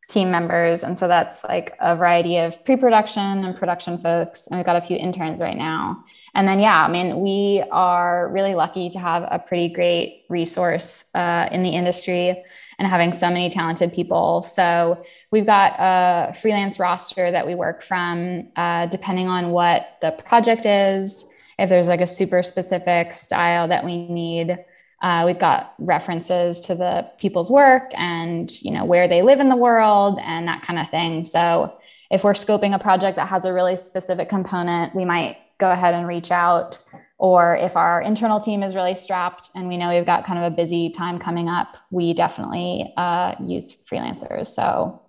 team 0.07 0.31
members. 0.31 0.83
And 0.83 0.97
so 0.97 1.07
that's 1.07 1.43
like 1.43 1.75
a 1.81 1.95
variety 1.95 2.37
of 2.37 2.63
pre 2.63 2.77
production 2.77 3.43
and 3.43 3.55
production 3.55 3.97
folks. 3.97 4.47
And 4.47 4.57
we've 4.57 4.65
got 4.65 4.77
a 4.77 4.81
few 4.81 4.95
interns 4.95 5.41
right 5.41 5.57
now. 5.57 6.03
And 6.33 6.47
then, 6.47 6.61
yeah, 6.61 6.85
I 6.85 6.89
mean, 6.89 7.19
we 7.19 7.61
are 7.71 8.29
really 8.29 8.55
lucky 8.55 8.89
to 8.91 8.99
have 8.99 9.27
a 9.29 9.37
pretty 9.37 9.67
great 9.67 10.23
resource 10.29 11.09
uh, 11.13 11.49
in 11.51 11.61
the 11.61 11.71
industry 11.71 12.41
and 12.79 12.87
having 12.87 13.11
so 13.11 13.27
many 13.27 13.49
talented 13.49 13.91
people. 13.91 14.43
So 14.43 15.03
we've 15.31 15.45
got 15.45 15.75
a 15.77 16.33
freelance 16.33 16.79
roster 16.79 17.29
that 17.29 17.45
we 17.45 17.55
work 17.55 17.81
from, 17.81 18.47
uh, 18.55 18.85
depending 18.85 19.27
on 19.27 19.49
what 19.51 19.97
the 20.01 20.11
project 20.11 20.65
is. 20.65 21.25
If 21.59 21.69
there's 21.69 21.87
like 21.89 22.01
a 22.01 22.07
super 22.07 22.43
specific 22.43 23.11
style 23.11 23.67
that 23.67 23.83
we 23.83 24.07
need, 24.07 24.57
uh, 25.01 25.23
we've 25.25 25.39
got 25.39 25.75
references 25.77 26.59
to 26.61 26.75
the 26.75 27.07
people's 27.19 27.51
work 27.51 27.91
and 27.95 28.49
you 28.63 28.71
know 28.71 28.83
where 28.83 29.07
they 29.07 29.21
live 29.21 29.39
in 29.39 29.49
the 29.49 29.55
world 29.55 30.19
and 30.23 30.47
that 30.47 30.61
kind 30.61 30.79
of 30.79 30.89
thing. 30.89 31.23
So 31.23 31.77
if 32.09 32.23
we're 32.23 32.33
scoping 32.33 32.73
a 32.73 32.79
project 32.79 33.17
that 33.17 33.29
has 33.29 33.45
a 33.45 33.53
really 33.53 33.75
specific 33.77 34.29
component, 34.29 34.95
we 34.95 35.05
might 35.05 35.37
go 35.59 35.71
ahead 35.71 35.93
and 35.93 36.07
reach 36.07 36.31
out. 36.31 36.79
Or 37.19 37.55
if 37.57 37.75
our 37.75 38.01
internal 38.01 38.39
team 38.39 38.61
is 38.61 38.75
really 38.75 38.93
strapped 38.93 39.49
and 39.55 39.67
we 39.67 39.77
know 39.77 39.89
we've 39.89 40.05
got 40.05 40.23
kind 40.23 40.37
of 40.37 40.51
a 40.51 40.55
busy 40.55 40.91
time 40.91 41.17
coming 41.17 41.49
up, 41.49 41.75
we 41.91 42.13
definitely 42.13 42.93
uh, 42.95 43.33
use 43.43 43.75
freelancers. 43.89 44.47
So 44.47 45.01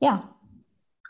yeah. 0.00 0.22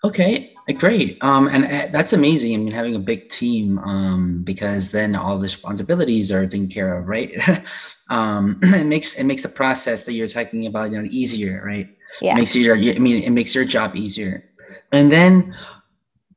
Okay, 0.05 0.55
great. 0.79 1.19
Um, 1.23 1.49
and 1.49 1.65
uh, 1.65 1.89
that's 1.91 2.13
amazing. 2.13 2.55
I 2.55 2.59
mean, 2.59 2.73
having 2.73 2.95
a 2.95 3.01
big 3.01 3.29
team, 3.29 3.79
um, 3.81 4.43
because 4.43 4.93
then 4.93 5.17
all 5.17 5.39
the 5.39 5.43
responsibilities 5.43 6.31
are 6.31 6.47
taken 6.47 6.69
care 6.69 6.97
of, 6.97 7.09
right? 7.09 7.33
um, 8.11 8.59
it 8.63 8.87
makes 8.87 9.15
it 9.15 9.25
makes 9.25 9.43
the 9.43 9.49
process 9.49 10.05
that 10.05 10.13
you're 10.13 10.29
talking 10.29 10.67
about, 10.67 10.91
you 10.91 11.01
know, 11.01 11.09
easier, 11.11 11.63
right? 11.65 11.89
Yeah. 12.21 12.33
It 12.33 12.37
makes 12.37 12.55
your, 12.55 12.77
I 12.77 12.99
mean, 12.99 13.23
it 13.23 13.31
makes 13.31 13.55
your 13.55 13.65
job 13.65 13.97
easier. 13.97 14.45
And 14.93 15.11
then, 15.11 15.55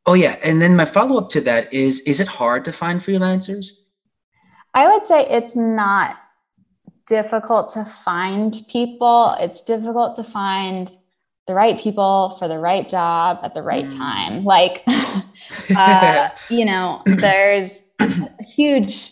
oh 0.05 0.13
yeah, 0.13 0.37
and 0.43 0.61
then 0.61 0.75
my 0.75 0.85
follow 0.85 1.17
up 1.17 1.29
to 1.29 1.41
that 1.41 1.71
is: 1.73 2.01
Is 2.01 2.19
it 2.19 2.27
hard 2.27 2.65
to 2.65 2.71
find 2.71 3.01
freelancers? 3.01 3.71
I 4.73 4.87
would 4.87 5.07
say 5.07 5.25
it's 5.27 5.55
not 5.55 6.17
difficult 7.07 7.71
to 7.71 7.85
find 7.85 8.55
people. 8.69 9.35
It's 9.39 9.61
difficult 9.61 10.15
to 10.15 10.23
find 10.23 10.91
the 11.49 11.55
right 11.55 11.79
people 11.79 12.35
for 12.37 12.47
the 12.47 12.59
right 12.59 12.87
job 12.87 13.39
at 13.41 13.55
the 13.55 13.63
right 13.63 13.89
Mm. 13.89 13.97
time. 13.97 14.43
Like, 14.43 14.83
uh, 15.75 16.29
you 16.47 16.63
know, 16.63 17.01
there's 17.09 17.91
a 17.99 18.43
huge 18.43 19.11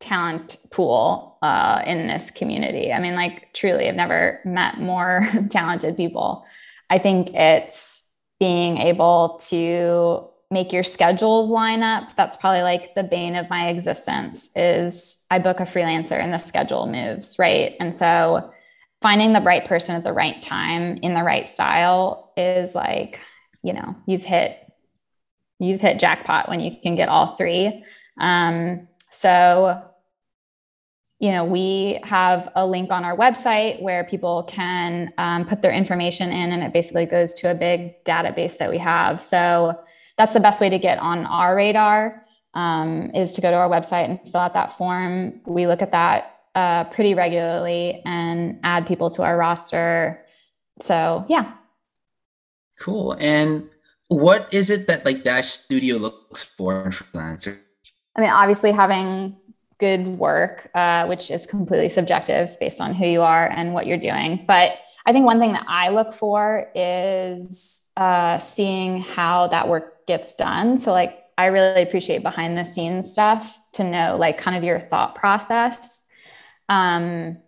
talent 0.00 0.56
pool 0.72 1.38
uh, 1.42 1.82
in 1.86 2.08
this 2.08 2.32
community. 2.32 2.92
I 2.92 2.98
mean, 2.98 3.14
like, 3.14 3.52
truly, 3.54 3.88
I've 3.88 3.94
never 3.94 4.40
met 4.44 4.80
more 4.80 5.20
talented 5.50 5.96
people. 5.96 6.44
I 6.90 6.98
think 6.98 7.30
it's 7.34 8.10
being 8.40 8.78
able 8.78 9.38
to 9.50 10.28
make 10.50 10.72
your 10.72 10.82
schedules 10.84 11.50
line 11.50 11.82
up 11.84 12.14
that's 12.16 12.36
probably 12.36 12.62
like 12.62 12.94
the 12.94 13.02
bane 13.02 13.34
of 13.34 13.50
my 13.50 13.68
existence 13.68 14.50
is 14.54 15.26
i 15.28 15.40
book 15.40 15.58
a 15.58 15.64
freelancer 15.64 16.12
and 16.12 16.32
the 16.32 16.38
schedule 16.38 16.86
moves 16.86 17.36
right 17.36 17.74
and 17.80 17.92
so 17.92 18.48
finding 19.06 19.32
the 19.32 19.40
right 19.40 19.66
person 19.66 19.94
at 19.94 20.02
the 20.02 20.12
right 20.12 20.42
time 20.42 20.96
in 20.96 21.14
the 21.14 21.22
right 21.22 21.46
style 21.46 22.32
is 22.36 22.74
like 22.74 23.20
you 23.62 23.72
know 23.72 23.94
you've 24.04 24.24
hit 24.24 24.58
you've 25.60 25.80
hit 25.80 26.00
jackpot 26.00 26.48
when 26.48 26.58
you 26.58 26.72
can 26.82 26.96
get 26.96 27.08
all 27.08 27.28
three. 27.28 27.84
Um, 28.18 28.88
so 29.12 29.80
you 31.20 31.30
know 31.30 31.44
we 31.44 32.00
have 32.02 32.50
a 32.56 32.66
link 32.66 32.90
on 32.90 33.04
our 33.04 33.16
website 33.16 33.80
where 33.80 34.02
people 34.02 34.42
can 34.42 35.12
um, 35.18 35.44
put 35.46 35.62
their 35.62 35.70
information 35.70 36.32
in 36.32 36.50
and 36.50 36.64
it 36.64 36.72
basically 36.72 37.06
goes 37.06 37.32
to 37.34 37.48
a 37.48 37.54
big 37.54 38.04
database 38.04 38.58
that 38.58 38.70
we 38.70 38.78
have. 38.78 39.22
So 39.22 39.80
that's 40.18 40.32
the 40.32 40.40
best 40.40 40.60
way 40.60 40.68
to 40.68 40.80
get 40.80 40.98
on 40.98 41.26
our 41.26 41.54
radar 41.54 42.24
um, 42.54 43.12
is 43.14 43.34
to 43.34 43.40
go 43.40 43.52
to 43.52 43.56
our 43.56 43.68
website 43.68 44.06
and 44.06 44.18
fill 44.28 44.40
out 44.40 44.54
that 44.54 44.76
form. 44.76 45.42
We 45.46 45.68
look 45.68 45.80
at 45.80 45.92
that 45.92 46.35
uh, 46.56 46.84
pretty 46.84 47.14
regularly 47.14 48.02
and 48.06 48.58
add 48.64 48.86
people 48.86 49.10
to 49.10 49.22
our 49.22 49.36
roster. 49.36 50.24
So 50.80 51.24
yeah. 51.28 51.52
Cool. 52.80 53.14
And 53.20 53.68
what 54.08 54.48
is 54.52 54.70
it 54.70 54.86
that 54.86 55.04
like 55.04 55.22
Dash 55.22 55.48
Studio 55.48 55.98
looks 55.98 56.42
for 56.42 56.82
in 56.82 56.90
freelancer? 56.90 57.58
i 58.16 58.20
mean 58.22 58.30
obviously 58.30 58.72
having 58.72 59.36
good 59.78 60.06
work 60.06 60.70
uh, 60.74 61.04
which 61.04 61.30
is 61.30 61.44
completely 61.44 61.90
subjective 61.90 62.58
based 62.58 62.80
on 62.80 62.94
who 62.94 63.06
you 63.06 63.20
are 63.20 63.46
and 63.48 63.74
what 63.74 63.86
you're 63.86 63.98
doing. 63.98 64.42
But 64.48 64.78
i 65.04 65.12
think 65.12 65.26
one 65.26 65.38
thing 65.38 65.52
that 65.52 65.66
i 65.68 65.90
look 65.90 66.14
for 66.14 66.70
is 66.74 67.86
uh, 67.98 68.38
seeing 68.38 69.02
how 69.02 69.48
that 69.48 69.68
work 69.68 70.06
gets 70.06 70.34
done. 70.34 70.78
So 70.78 70.92
like 70.92 71.18
i 71.36 71.46
really 71.46 71.82
appreciate 71.82 72.22
behind 72.22 72.56
the 72.56 72.64
scenes 72.64 73.12
stuff 73.12 73.60
to 73.72 73.84
know 73.84 74.16
like 74.18 74.38
kind 74.38 74.56
of 74.56 74.64
your 74.64 74.80
thought 74.80 75.14
process 75.14 76.05
um, 76.68 77.38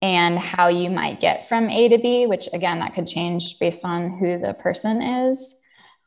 and 0.00 0.38
how 0.38 0.66
you 0.66 0.90
might 0.90 1.20
get 1.20 1.48
from 1.48 1.70
a 1.70 1.88
to 1.88 1.98
b 1.98 2.26
which 2.26 2.48
again 2.52 2.80
that 2.80 2.94
could 2.94 3.06
change 3.06 3.58
based 3.58 3.84
on 3.84 4.10
who 4.18 4.38
the 4.38 4.54
person 4.54 5.00
is. 5.00 5.56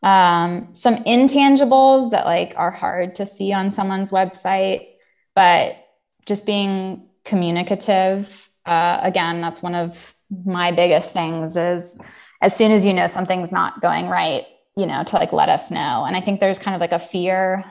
Um, 0.04 0.70
some 0.74 0.98
intangibles 1.06 2.12
that 2.12 2.26
like 2.26 2.54
are 2.58 2.70
hard 2.70 3.16
to 3.16 3.26
see 3.26 3.54
on 3.54 3.72
someone's 3.72 4.12
website 4.12 4.88
but 5.34 5.78
just 6.26 6.46
being 6.46 7.08
communicative 7.24 8.50
uh, 8.66 9.00
again 9.02 9.42
that's 9.42 9.64
one 9.64 9.76
of 9.76 10.16
my 10.46 10.72
biggest 10.72 11.14
things 11.14 11.56
is 11.56 12.00
as 12.42 12.56
soon 12.56 12.72
as 12.72 12.86
you 12.86 12.94
know 12.94 13.08
something's 13.08 13.52
not 13.52 13.82
going 13.82 14.08
right 14.08 14.44
you 14.76 14.86
know 14.86 15.04
to 15.04 15.16
like 15.16 15.32
let 15.32 15.50
us 15.50 15.72
know. 15.72 16.04
And 16.06 16.16
i 16.16 16.22
think 16.22 16.40
there's 16.40 16.60
kind 16.60 16.76
of 16.76 16.82
like 16.82 16.92
a 16.92 17.00
fear 17.00 17.64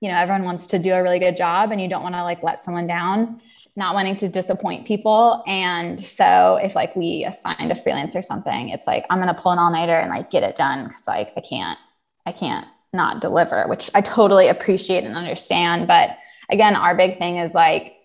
you 0.00 0.08
know 0.10 0.16
everyone 0.16 0.44
wants 0.44 0.68
to 0.68 0.78
do 0.78 0.92
a 0.92 1.02
really 1.02 1.18
good 1.18 1.36
job 1.36 1.70
and 1.70 1.80
you 1.80 1.88
don't 1.88 2.02
want 2.02 2.14
to 2.14 2.22
like 2.22 2.42
let 2.42 2.62
someone 2.62 2.86
down 2.86 3.40
not 3.76 3.94
wanting 3.94 4.16
to 4.16 4.28
disappoint 4.28 4.86
people. 4.86 5.42
And 5.46 6.00
so 6.04 6.58
if 6.62 6.74
like 6.74 6.94
we 6.96 7.24
assigned 7.24 7.72
a 7.72 7.74
freelancer 7.74 8.16
or 8.16 8.22
something 8.22 8.70
it's 8.70 8.86
like 8.86 9.06
i'm 9.10 9.18
going 9.18 9.34
to 9.34 9.40
pull 9.40 9.52
an 9.52 9.58
all-nighter 9.58 9.92
and 9.92 10.10
like 10.10 10.30
get 10.30 10.42
it 10.42 10.56
done 10.56 10.86
because 10.86 11.06
like 11.06 11.32
i 11.36 11.40
can't 11.40 11.78
i 12.26 12.32
can't 12.32 12.66
not 12.92 13.20
deliver 13.20 13.66
which 13.68 13.90
i 13.94 14.00
totally 14.00 14.48
appreciate 14.48 15.04
and 15.04 15.16
understand. 15.16 15.86
But 15.86 16.16
again 16.50 16.74
our 16.74 16.94
big 16.94 17.18
thing 17.18 17.36
is 17.36 17.54
like 17.54 17.96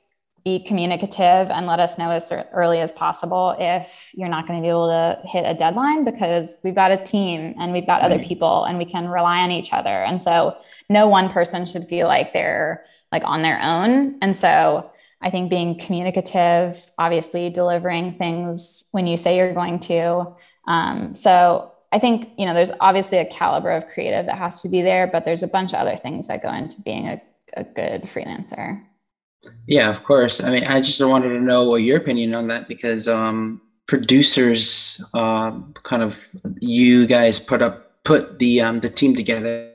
be 0.43 0.60
communicative 0.60 1.49
and 1.49 1.65
let 1.65 1.80
us 1.80 1.97
know 1.97 2.12
as 2.12 2.32
early 2.54 2.80
as 2.80 2.91
possible 2.91 3.56
if 3.58 4.12
you're 4.13 4.30
not 4.30 4.47
going 4.47 4.60
to 4.60 4.62
be 4.62 4.69
able 4.69 4.88
to 4.88 5.19
hit 5.28 5.43
a 5.43 5.56
deadline 5.56 6.06
because 6.06 6.60
we've 6.63 6.75
got 6.75 6.91
a 6.91 6.97
team 6.97 7.56
and 7.60 7.73
we've 7.73 7.88
got 7.88 8.04
other 8.04 8.19
people 8.19 8.63
and 8.65 8.78
we 8.78 8.86
can 8.86 9.08
rely 9.08 9.39
on 9.39 9.49
each 9.49 9.73
other. 9.73 10.04
And 10.04 10.21
so 10.21 10.56
no 10.88 11.08
one 11.08 11.30
person 11.32 11.65
should 11.65 11.88
feel 11.88 12.08
like 12.08 12.32
they're 12.32 12.86
like 13.12 13.23
on 13.25 13.41
their 13.41 13.60
own. 13.60 14.19
And 14.21 14.38
so 14.38 14.91
i 15.25 15.29
think 15.29 15.49
being 15.49 15.77
communicative 15.77 16.89
obviously 16.97 17.49
delivering 17.49 18.13
things 18.13 18.85
when 18.91 19.07
you 19.07 19.17
say 19.17 19.35
you're 19.38 19.53
going 19.53 19.79
to 19.79 20.25
um, 20.67 21.13
so 21.13 21.71
i 21.91 21.99
think 21.99 22.29
you 22.38 22.45
know 22.45 22.53
there's 22.53 22.71
obviously 22.79 23.17
a 23.17 23.25
caliber 23.25 23.71
of 23.71 23.85
creative 23.88 24.25
that 24.25 24.38
has 24.38 24.61
to 24.61 24.69
be 24.69 24.81
there 24.81 25.07
but 25.07 25.25
there's 25.25 25.43
a 25.43 25.47
bunch 25.47 25.73
of 25.73 25.79
other 25.79 25.97
things 25.97 26.27
that 26.27 26.41
go 26.41 26.53
into 26.53 26.79
being 26.81 27.07
a, 27.07 27.21
a 27.57 27.63
good 27.63 28.03
freelancer 28.03 28.81
Yeah, 29.67 29.95
of 29.95 30.03
course. 30.03 30.41
I 30.41 30.51
mean, 30.51 30.63
I 30.63 30.81
just 30.81 31.03
wanted 31.03 31.29
to 31.29 31.39
know 31.39 31.69
what 31.69 31.83
your 31.83 31.97
opinion 31.97 32.33
on 32.33 32.47
that 32.47 32.67
because 32.67 33.07
um, 33.07 33.61
producers, 33.88 35.03
uh, 35.13 35.59
kind 35.83 36.03
of, 36.03 36.17
you 36.59 37.05
guys 37.05 37.39
put 37.39 37.61
up 37.61 38.03
put 38.03 38.39
the 38.39 38.61
um, 38.61 38.79
the 38.79 38.89
team 38.89 39.15
together. 39.15 39.71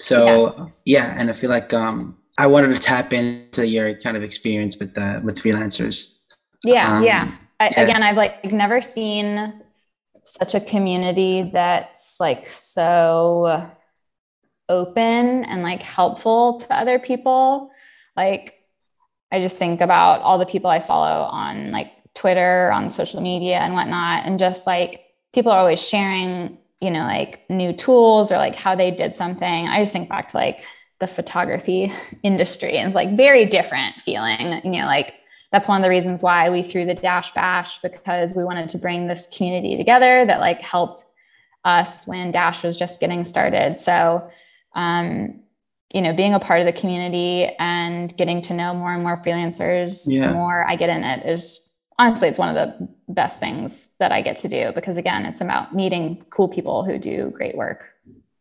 So 0.00 0.72
yeah. 0.84 1.14
and 1.18 1.28
I 1.30 1.32
feel 1.32 1.50
like 1.50 1.72
um, 1.74 2.17
I 2.38 2.46
wanted 2.46 2.74
to 2.74 2.80
tap 2.80 3.12
into 3.12 3.66
your 3.66 3.94
kind 3.96 4.16
of 4.16 4.22
experience 4.22 4.78
with 4.78 4.94
the 4.94 5.20
with 5.24 5.42
freelancers. 5.42 6.20
Yeah, 6.64 6.98
Um, 6.98 7.04
yeah. 7.04 7.34
I, 7.60 7.70
yeah. 7.70 7.82
Again, 7.82 8.02
I've 8.04 8.16
like 8.16 8.44
never 8.52 8.80
seen 8.80 9.60
such 10.24 10.54
a 10.54 10.60
community 10.60 11.50
that's 11.52 12.18
like 12.20 12.46
so 12.46 13.68
open 14.68 15.44
and 15.44 15.62
like 15.62 15.82
helpful 15.82 16.58
to 16.60 16.74
other 16.74 17.00
people. 17.00 17.70
Like, 18.16 18.54
I 19.32 19.40
just 19.40 19.58
think 19.58 19.80
about 19.80 20.20
all 20.20 20.38
the 20.38 20.46
people 20.46 20.70
I 20.70 20.78
follow 20.78 21.24
on 21.24 21.72
like 21.72 21.92
Twitter, 22.14 22.70
on 22.70 22.88
social 22.88 23.20
media, 23.20 23.58
and 23.58 23.74
whatnot, 23.74 24.26
and 24.26 24.38
just 24.38 24.64
like 24.64 25.00
people 25.32 25.50
are 25.50 25.58
always 25.58 25.86
sharing 25.86 26.58
you 26.80 26.90
know, 26.90 27.00
like 27.00 27.48
new 27.50 27.72
tools 27.72 28.30
or 28.30 28.36
like 28.36 28.54
how 28.54 28.74
they 28.74 28.90
did 28.92 29.14
something. 29.14 29.66
I 29.66 29.80
just 29.80 29.92
think 29.92 30.08
back 30.08 30.28
to 30.28 30.36
like 30.36 30.60
the 31.00 31.06
photography 31.06 31.92
industry 32.22 32.76
and 32.76 32.88
it's 32.88 32.94
like 32.94 33.16
very 33.16 33.44
different 33.44 34.00
feeling, 34.00 34.60
you 34.64 34.80
know, 34.80 34.86
like 34.86 35.14
that's 35.52 35.68
one 35.68 35.80
of 35.80 35.82
the 35.82 35.88
reasons 35.88 36.22
why 36.22 36.50
we 36.50 36.62
threw 36.62 36.84
the 36.84 36.94
Dash 36.94 37.32
Bash 37.32 37.80
because 37.80 38.36
we 38.36 38.44
wanted 38.44 38.68
to 38.70 38.78
bring 38.78 39.06
this 39.06 39.26
community 39.34 39.76
together 39.76 40.26
that 40.26 40.40
like 40.40 40.60
helped 40.60 41.04
us 41.64 42.06
when 42.06 42.30
Dash 42.30 42.62
was 42.62 42.76
just 42.76 43.00
getting 43.00 43.24
started. 43.24 43.78
So, 43.78 44.28
um, 44.74 45.40
you 45.92 46.02
know, 46.02 46.12
being 46.12 46.34
a 46.34 46.40
part 46.40 46.60
of 46.60 46.66
the 46.66 46.72
community 46.72 47.46
and 47.58 48.14
getting 48.16 48.42
to 48.42 48.54
know 48.54 48.74
more 48.74 48.92
and 48.92 49.02
more 49.02 49.16
freelancers, 49.16 50.04
yeah. 50.06 50.28
the 50.28 50.34
more 50.34 50.68
I 50.68 50.76
get 50.76 50.90
in 50.90 51.02
it 51.02 51.24
is 51.24 51.72
honestly, 51.98 52.28
it's 52.28 52.38
one 52.38 52.54
of 52.54 52.54
the 52.54 52.88
best 53.08 53.40
things 53.40 53.90
that 53.98 54.12
I 54.12 54.22
get 54.22 54.36
to 54.38 54.48
do 54.48 54.72
because 54.74 54.96
again, 54.96 55.24
it's 55.24 55.40
about 55.40 55.74
meeting 55.74 56.24
cool 56.30 56.48
people 56.48 56.84
who 56.84 56.98
do 56.98 57.30
great 57.30 57.56
work. 57.56 57.90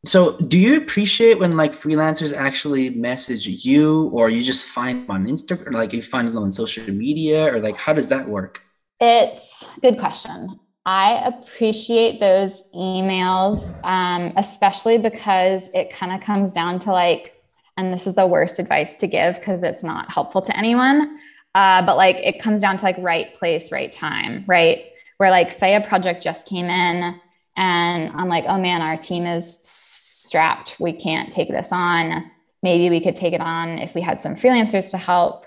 So, 0.05 0.37
do 0.37 0.57
you 0.59 0.77
appreciate 0.77 1.39
when 1.39 1.57
like 1.57 1.73
freelancers 1.73 2.33
actually 2.33 2.91
message 2.91 3.47
you, 3.47 4.09
or 4.13 4.29
you 4.29 4.43
just 4.43 4.67
find 4.67 5.03
them 5.03 5.11
on 5.11 5.27
Instagram, 5.27 5.73
like 5.73 5.91
you 5.91 6.01
find 6.01 6.27
them 6.27 6.37
on 6.37 6.51
social 6.51 6.93
media, 6.93 7.53
or 7.53 7.59
like 7.59 7.75
how 7.75 7.93
does 7.93 8.09
that 8.09 8.27
work? 8.29 8.61
It's 8.99 9.63
good 9.81 9.99
question. 9.99 10.59
I 10.85 11.15
appreciate 11.25 12.21
those 12.21 12.71
emails, 12.73 13.83
um, 13.83 14.31
especially 14.37 14.97
because 14.97 15.69
it 15.73 15.89
kind 15.89 16.13
of 16.13 16.21
comes 16.21 16.53
down 16.53 16.79
to 16.79 16.91
like, 16.91 17.43
and 17.75 17.93
this 17.93 18.07
is 18.07 18.15
the 18.15 18.25
worst 18.25 18.57
advice 18.57 18.95
to 18.95 19.07
give 19.07 19.35
because 19.35 19.63
it's 19.63 19.83
not 19.83 20.11
helpful 20.11 20.41
to 20.41 20.57
anyone. 20.57 21.19
Uh, 21.53 21.85
but 21.85 21.97
like, 21.97 22.25
it 22.25 22.39
comes 22.39 22.61
down 22.61 22.77
to 22.77 22.85
like 22.85 22.97
right 22.99 23.33
place, 23.35 23.69
right 23.69 23.91
time, 23.91 24.45
right? 24.47 24.85
Where 25.17 25.29
like, 25.29 25.51
say 25.51 25.75
a 25.75 25.81
project 25.81 26.23
just 26.23 26.47
came 26.47 26.67
in 26.67 27.19
and 27.57 28.11
I'm 28.15 28.29
like, 28.29 28.45
oh 28.47 28.59
man, 28.59 28.81
our 28.81 28.95
team 28.95 29.25
is 29.25 29.59
strapped. 29.63 30.79
We 30.79 30.93
can't 30.93 31.31
take 31.31 31.49
this 31.49 31.73
on. 31.73 32.29
Maybe 32.61 32.89
we 32.89 33.01
could 33.01 33.15
take 33.15 33.33
it 33.33 33.41
on 33.41 33.79
if 33.79 33.95
we 33.95 34.01
had 34.01 34.19
some 34.19 34.35
freelancers 34.35 34.91
to 34.91 34.97
help. 34.97 35.45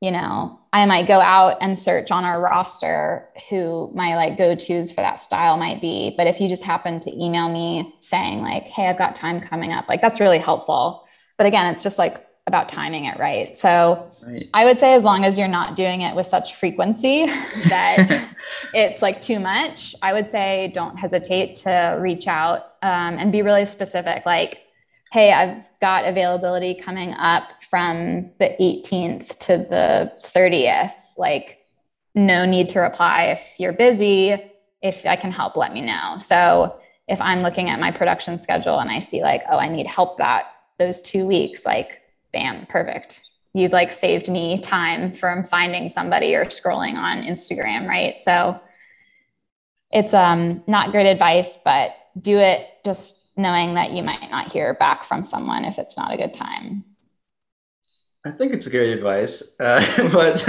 You 0.00 0.12
know, 0.12 0.58
I 0.72 0.86
might 0.86 1.08
go 1.08 1.20
out 1.20 1.58
and 1.60 1.78
search 1.78 2.10
on 2.10 2.24
our 2.24 2.40
roster 2.40 3.28
who 3.50 3.90
my 3.94 4.16
like 4.16 4.38
go 4.38 4.54
tos 4.54 4.90
for 4.90 5.02
that 5.02 5.18
style 5.18 5.56
might 5.58 5.80
be. 5.80 6.14
But 6.16 6.26
if 6.26 6.40
you 6.40 6.48
just 6.48 6.64
happen 6.64 7.00
to 7.00 7.22
email 7.22 7.50
me 7.50 7.92
saying, 8.00 8.40
like, 8.40 8.68
hey, 8.68 8.88
I've 8.88 8.96
got 8.96 9.16
time 9.16 9.40
coming 9.40 9.72
up, 9.72 9.88
like 9.88 10.00
that's 10.00 10.20
really 10.20 10.38
helpful. 10.38 11.06
But 11.36 11.46
again, 11.46 11.70
it's 11.72 11.82
just 11.82 11.98
like 11.98 12.24
about 12.46 12.68
timing 12.68 13.04
it 13.06 13.18
right. 13.18 13.58
So 13.58 14.09
right. 14.26 14.48
I 14.52 14.64
would 14.64 14.78
say 14.78 14.94
as 14.94 15.04
long 15.04 15.24
as 15.24 15.38
you're 15.38 15.48
not 15.48 15.76
doing 15.76 16.02
it 16.02 16.14
with 16.14 16.26
such 16.26 16.54
frequency 16.54 17.26
that 17.68 18.24
it's 18.74 19.02
like 19.02 19.20
too 19.20 19.40
much, 19.40 19.94
I 20.02 20.12
would 20.12 20.28
say 20.28 20.70
don't 20.74 20.98
hesitate 20.98 21.54
to 21.56 21.98
reach 22.00 22.26
out 22.26 22.74
um, 22.82 23.18
and 23.18 23.32
be 23.32 23.42
really 23.42 23.64
specific. 23.64 24.24
Like, 24.26 24.62
hey, 25.12 25.32
I've 25.32 25.68
got 25.80 26.04
availability 26.04 26.74
coming 26.74 27.14
up 27.14 27.52
from 27.64 28.30
the 28.38 28.54
18th 28.60 29.38
to 29.40 29.58
the 29.58 30.12
30th. 30.24 31.18
Like, 31.18 31.58
no 32.14 32.44
need 32.44 32.68
to 32.70 32.80
reply 32.80 33.24
if 33.24 33.54
you're 33.58 33.72
busy. 33.72 34.36
If 34.82 35.04
I 35.06 35.16
can 35.16 35.32
help, 35.32 35.56
let 35.56 35.72
me 35.72 35.80
know. 35.80 36.16
So 36.18 36.78
if 37.08 37.20
I'm 37.20 37.40
looking 37.40 37.68
at 37.68 37.80
my 37.80 37.90
production 37.90 38.38
schedule 38.38 38.78
and 38.78 38.90
I 38.90 39.00
see 39.00 39.22
like, 39.22 39.42
oh, 39.50 39.58
I 39.58 39.68
need 39.68 39.86
help 39.86 40.16
that 40.18 40.44
those 40.78 41.00
two 41.00 41.26
weeks, 41.26 41.66
like 41.66 42.00
bam, 42.32 42.66
perfect. 42.66 43.22
You've 43.52 43.72
like 43.72 43.92
saved 43.92 44.28
me 44.28 44.58
time 44.58 45.10
from 45.10 45.44
finding 45.44 45.88
somebody 45.88 46.34
or 46.34 46.44
scrolling 46.46 46.94
on 46.94 47.22
Instagram, 47.24 47.88
right? 47.88 48.18
So 48.18 48.60
it's 49.90 50.14
um 50.14 50.62
not 50.66 50.92
great 50.92 51.10
advice, 51.10 51.58
but 51.64 51.94
do 52.20 52.38
it 52.38 52.66
just 52.84 53.28
knowing 53.36 53.74
that 53.74 53.92
you 53.92 54.02
might 54.02 54.30
not 54.30 54.52
hear 54.52 54.74
back 54.74 55.04
from 55.04 55.24
someone 55.24 55.64
if 55.64 55.78
it's 55.78 55.96
not 55.96 56.12
a 56.12 56.16
good 56.16 56.32
time. 56.32 56.82
I 58.24 58.30
think 58.30 58.52
it's 58.52 58.68
great 58.68 58.92
advice, 58.92 59.58
uh, 59.60 59.80
but 60.12 60.46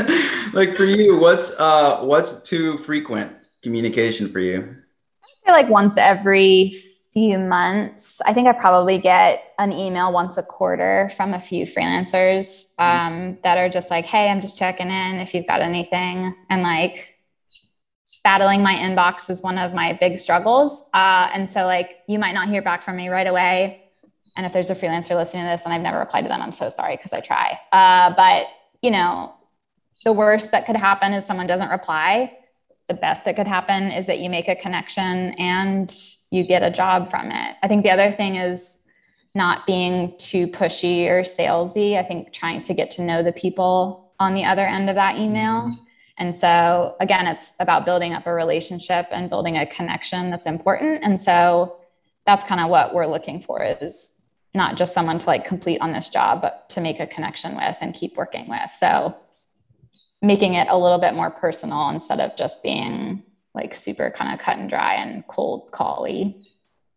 like 0.53 0.75
for 0.75 0.83
you, 0.83 1.17
what's 1.17 1.57
uh, 1.59 2.01
what's 2.01 2.41
too 2.41 2.77
frequent 2.79 3.31
communication 3.63 4.29
for 4.29 4.39
you? 4.39 4.75
I 5.23 5.45
feel 5.45 5.53
like 5.55 5.69
once 5.69 5.97
every 5.97 6.73
few 7.13 7.37
months, 7.37 8.21
I 8.25 8.33
think 8.33 8.47
I 8.47 8.53
probably 8.53 8.97
get 8.97 9.53
an 9.59 9.73
email 9.73 10.13
once 10.13 10.37
a 10.37 10.43
quarter 10.43 11.11
from 11.15 11.33
a 11.33 11.39
few 11.39 11.65
freelancers 11.65 12.73
mm-hmm. 12.79 12.83
um, 12.83 13.37
that 13.43 13.57
are 13.57 13.69
just 13.69 13.91
like, 13.91 14.05
hey, 14.05 14.29
I'm 14.29 14.39
just 14.39 14.57
checking 14.57 14.89
in 14.89 15.15
if 15.19 15.33
you've 15.33 15.47
got 15.47 15.61
anything. 15.61 16.33
And 16.49 16.63
like 16.63 17.17
battling 18.23 18.63
my 18.63 18.75
inbox 18.75 19.29
is 19.29 19.43
one 19.43 19.57
of 19.57 19.73
my 19.73 19.93
big 19.93 20.17
struggles. 20.17 20.89
Uh, 20.93 21.29
and 21.33 21.49
so, 21.49 21.65
like, 21.65 21.97
you 22.07 22.19
might 22.19 22.33
not 22.33 22.47
hear 22.47 22.61
back 22.61 22.83
from 22.83 22.95
me 22.95 23.09
right 23.09 23.27
away. 23.27 23.83
And 24.37 24.45
if 24.45 24.53
there's 24.53 24.69
a 24.69 24.75
freelancer 24.75 25.15
listening 25.15 25.43
to 25.43 25.49
this 25.49 25.65
and 25.65 25.73
I've 25.73 25.81
never 25.81 25.99
replied 25.99 26.21
to 26.21 26.29
them, 26.29 26.41
I'm 26.41 26.53
so 26.53 26.69
sorry 26.69 26.95
because 26.95 27.11
I 27.11 27.19
try. 27.19 27.59
Uh, 27.73 28.13
but, 28.15 28.47
you 28.81 28.91
know, 28.91 29.33
the 30.05 30.13
worst 30.13 30.51
that 30.51 30.65
could 30.65 30.77
happen 30.77 31.13
is 31.13 31.25
someone 31.25 31.47
doesn't 31.47 31.69
reply. 31.69 32.37
The 32.87 32.93
best 32.93 33.25
that 33.25 33.35
could 33.35 33.47
happen 33.47 33.91
is 33.91 34.05
that 34.05 34.19
you 34.19 34.29
make 34.29 34.47
a 34.47 34.55
connection 34.55 35.33
and 35.37 35.93
you 36.31 36.43
get 36.43 36.63
a 36.63 36.71
job 36.71 37.11
from 37.11 37.31
it. 37.31 37.55
I 37.61 37.67
think 37.67 37.83
the 37.83 37.91
other 37.91 38.09
thing 38.09 38.35
is 38.35 38.79
not 39.35 39.67
being 39.67 40.17
too 40.17 40.47
pushy 40.47 41.07
or 41.07 41.21
salesy. 41.21 41.97
I 41.97 42.03
think 42.03 42.33
trying 42.33 42.63
to 42.63 42.73
get 42.73 42.91
to 42.91 43.01
know 43.01 43.21
the 43.21 43.31
people 43.31 44.11
on 44.19 44.33
the 44.33 44.45
other 44.45 44.65
end 44.65 44.89
of 44.89 44.95
that 44.95 45.17
email. 45.17 45.63
Mm-hmm. 45.63 45.83
And 46.17 46.35
so, 46.35 46.95
again, 46.99 47.27
it's 47.27 47.53
about 47.59 47.85
building 47.85 48.13
up 48.13 48.27
a 48.27 48.33
relationship 48.33 49.07
and 49.11 49.29
building 49.29 49.57
a 49.57 49.65
connection 49.65 50.29
that's 50.29 50.45
important. 50.45 51.03
And 51.03 51.19
so, 51.19 51.77
that's 52.25 52.45
kind 52.45 52.61
of 52.61 52.69
what 52.69 52.93
we're 52.93 53.07
looking 53.07 53.39
for 53.39 53.63
is 53.63 54.21
not 54.53 54.77
just 54.77 54.93
someone 54.93 55.17
to 55.17 55.25
like 55.25 55.43
complete 55.43 55.81
on 55.81 55.93
this 55.93 56.09
job, 56.09 56.41
but 56.41 56.69
to 56.69 56.81
make 56.81 56.99
a 56.99 57.07
connection 57.07 57.55
with 57.55 57.77
and 57.81 57.95
keep 57.95 58.17
working 58.17 58.47
with. 58.47 58.69
So, 58.71 59.15
making 60.21 60.53
it 60.53 60.67
a 60.69 60.77
little 60.77 60.99
bit 60.99 61.15
more 61.15 61.31
personal 61.31 61.89
instead 61.89 62.19
of 62.19 62.35
just 62.35 62.61
being 62.61 63.23
like 63.53 63.75
super 63.75 64.09
kind 64.09 64.33
of 64.33 64.39
cut 64.39 64.57
and 64.57 64.69
dry 64.69 64.95
and 64.95 65.25
cold 65.27 65.71
cally. 65.73 66.35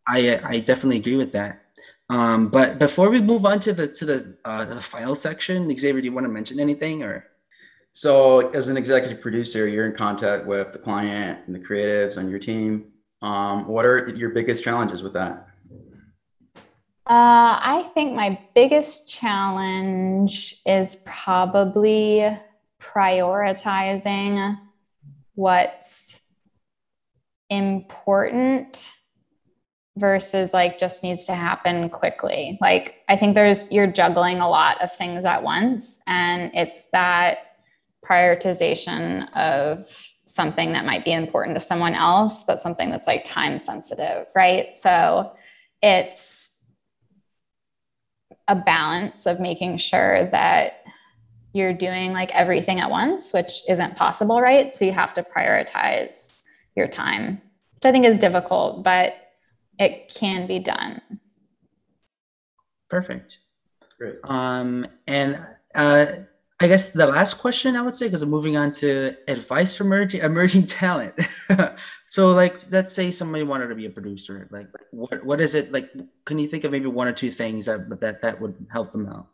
I 0.07 0.40
I 0.45 0.61
definitely 0.61 0.99
agree 0.99 1.17
with 1.17 1.33
that. 1.33 1.62
Um, 2.11 2.49
but 2.49 2.79
before 2.79 3.09
we 3.09 3.21
move 3.21 3.47
on 3.47 3.61
to 3.61 3.73
the 3.73 3.88
to 3.88 4.05
the 4.05 4.37
uh, 4.45 4.64
the 4.64 4.81
final 4.81 5.14
section, 5.14 5.75
Xavier, 5.77 6.01
do 6.01 6.07
you 6.07 6.12
want 6.12 6.27
to 6.27 6.33
mention 6.33 6.61
anything 6.61 7.03
or? 7.03 7.27
So, 7.97 8.51
as 8.51 8.67
an 8.67 8.77
executive 8.77 9.21
producer, 9.21 9.69
you're 9.69 9.87
in 9.87 9.95
contact 9.95 10.47
with 10.47 10.73
the 10.73 10.81
client 10.81 11.38
and 11.47 11.55
the 11.55 11.61
creatives 11.61 12.19
on 12.19 12.29
your 12.29 12.40
team. 12.40 12.87
Um, 13.23 13.69
what 13.69 13.87
are 13.87 14.09
your 14.09 14.31
biggest 14.31 14.64
challenges 14.64 15.05
with 15.05 15.12
that? 15.12 15.47
Uh, 17.07 17.61
I 17.62 17.88
think 17.95 18.14
my 18.14 18.40
biggest 18.55 19.09
challenge 19.09 20.61
is 20.67 21.05
probably 21.07 22.37
prioritizing 22.81 24.59
what's 25.35 26.23
important 27.50 28.92
versus 29.96 30.52
like 30.52 30.78
just 30.78 31.04
needs 31.04 31.24
to 31.26 31.35
happen 31.35 31.88
quickly. 31.88 32.59
Like 32.61 33.02
I 33.09 33.16
think 33.16 33.35
there's 33.35 33.70
you're 33.70 33.87
juggling 33.87 34.40
a 34.40 34.48
lot 34.48 34.83
of 34.83 34.92
things 34.92 35.24
at 35.24 35.42
once 35.42 36.00
and 36.07 36.50
it's 36.54 36.90
that 36.90 37.38
prioritization 38.04 39.33
of 39.35 39.87
something 40.26 40.72
that 40.72 40.85
might 40.85 41.04
be 41.04 41.12
important 41.12 41.54
to 41.54 41.61
someone 41.61 41.94
else 41.94 42.44
but 42.44 42.59
something 42.59 42.90
that's 42.90 43.07
like 43.07 43.24
time 43.24 43.59
sensitive, 43.59 44.26
right? 44.35 44.76
So 44.76 45.33
it's 45.80 46.64
a 48.48 48.57
balance 48.57 49.26
of 49.26 49.40
making 49.40 49.76
sure 49.76 50.28
that 50.30 50.85
you're 51.52 51.72
doing 51.72 52.12
like 52.12 52.35
everything 52.35 52.80
at 52.80 52.90
once, 52.90 53.33
which 53.33 53.62
isn't 53.68 53.96
possible, 53.96 54.40
right? 54.40 54.74
So 54.74 54.85
you 54.85 54.92
have 54.92 55.14
to 55.14 55.22
prioritize 55.22 56.34
your 56.76 56.88
time, 56.88 57.40
which 57.74 57.84
I 57.84 57.92
think 57.92 58.04
is 58.04 58.18
difficult, 58.18 58.82
but 58.82 59.14
it 59.78 60.12
can 60.14 60.46
be 60.46 60.58
done. 60.58 61.00
Perfect. 62.88 63.38
Great. 63.98 64.16
Um, 64.24 64.87
and 65.06 65.44
uh, 65.74 66.06
I 66.60 66.68
guess 66.68 66.92
the 66.92 67.06
last 67.06 67.34
question 67.34 67.76
I 67.76 67.82
would 67.82 67.94
say, 67.94 68.06
because 68.06 68.22
I'm 68.22 68.30
moving 68.30 68.56
on 68.56 68.70
to 68.72 69.16
advice 69.26 69.76
for 69.76 69.84
emerging 69.84 70.20
emerging 70.20 70.66
talent. 70.80 71.14
so, 72.06 72.32
like, 72.32 72.58
let's 72.70 72.92
say 72.92 73.10
somebody 73.10 73.44
wanted 73.44 73.68
to 73.68 73.74
be 73.74 73.87
a 73.87 73.90
producer. 73.90 74.48
Like, 74.50 74.68
what 74.90 75.24
what 75.24 75.40
is 75.40 75.54
it 75.54 75.72
like? 75.72 75.90
Can 76.24 76.38
you 76.38 76.46
think 76.46 76.64
of 76.64 76.72
maybe 76.72 76.87
one 76.87 77.08
or 77.08 77.12
two 77.12 77.30
things 77.30 77.66
that 77.66 78.00
that 78.00 78.22
that 78.22 78.40
would 78.40 78.54
help 78.70 78.92
them 78.92 79.08
out? 79.08 79.26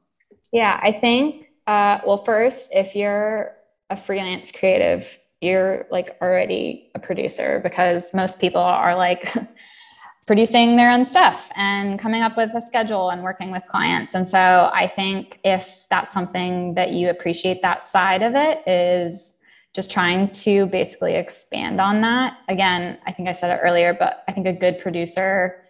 Yeah, 0.53 0.81
I 0.83 0.93
think. 0.93 1.47
Uh, 1.67 2.01
well, 2.07 2.25
first, 2.25 2.75
if 2.75 2.97
you're 2.97 3.55
a 3.91 3.97
freelance 3.97 4.51
creative, 4.51 5.19
you're 5.41 5.87
like 5.91 6.17
already 6.21 6.91
a 6.95 6.99
producer 6.99 7.61
because 7.63 8.13
most 8.15 8.41
people 8.41 8.61
are 8.61 8.97
like 8.97 9.33
producing 10.27 10.77
their 10.77 10.91
own 10.91 11.05
stuff 11.05 11.51
and 11.57 11.99
coming 11.99 12.23
up 12.23 12.37
with 12.37 12.55
a 12.55 12.61
schedule 12.61 13.11
and 13.11 13.23
working 13.23 13.51
with 13.51 13.65
clients. 13.67 14.15
And 14.15 14.29
so 14.29 14.71
I 14.73 14.87
think 14.87 15.41
if 15.45 15.87
that's 15.91 16.13
something 16.13 16.75
that 16.75 16.93
you 16.93 17.11
appreciate 17.11 17.63
that 17.63 17.83
side 17.83 18.23
of 18.23 18.35
it 18.35 18.63
is 18.69 19.39
just 19.75 19.91
trying 19.91 20.29
to 20.31 20.67
basically 20.67 21.15
expand 21.15 21.81
on 21.81 22.01
that. 22.03 22.39
Again, 22.49 22.99
I 23.07 23.13
think 23.13 23.29
I 23.29 23.33
said 23.33 23.57
it 23.57 23.61
earlier, 23.63 23.95
but 23.95 24.25
I 24.29 24.33
think 24.33 24.47
a 24.47 24.53
good 24.53 24.79
producer 24.79 25.65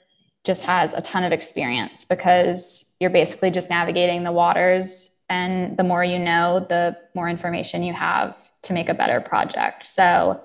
just 0.45 0.65
has 0.65 0.95
a 0.95 1.03
ton 1.03 1.23
of 1.23 1.33
experience 1.33 2.05
because 2.05 2.95
you're 2.99 3.11
basically 3.11 3.51
just 3.51 3.69
navigating 3.69 4.25
the 4.25 4.33
waters. 4.33 5.19
And 5.31 5.77
the 5.77 5.85
more 5.85 6.05
you 6.05 6.19
know, 6.19 6.67
the 6.69 6.97
more 7.15 7.29
information 7.29 7.83
you 7.83 7.95
have 7.95 8.37
to 8.63 8.73
make 8.73 8.89
a 8.89 8.95
better 8.95 9.21
project. 9.21 9.87
So 9.87 10.43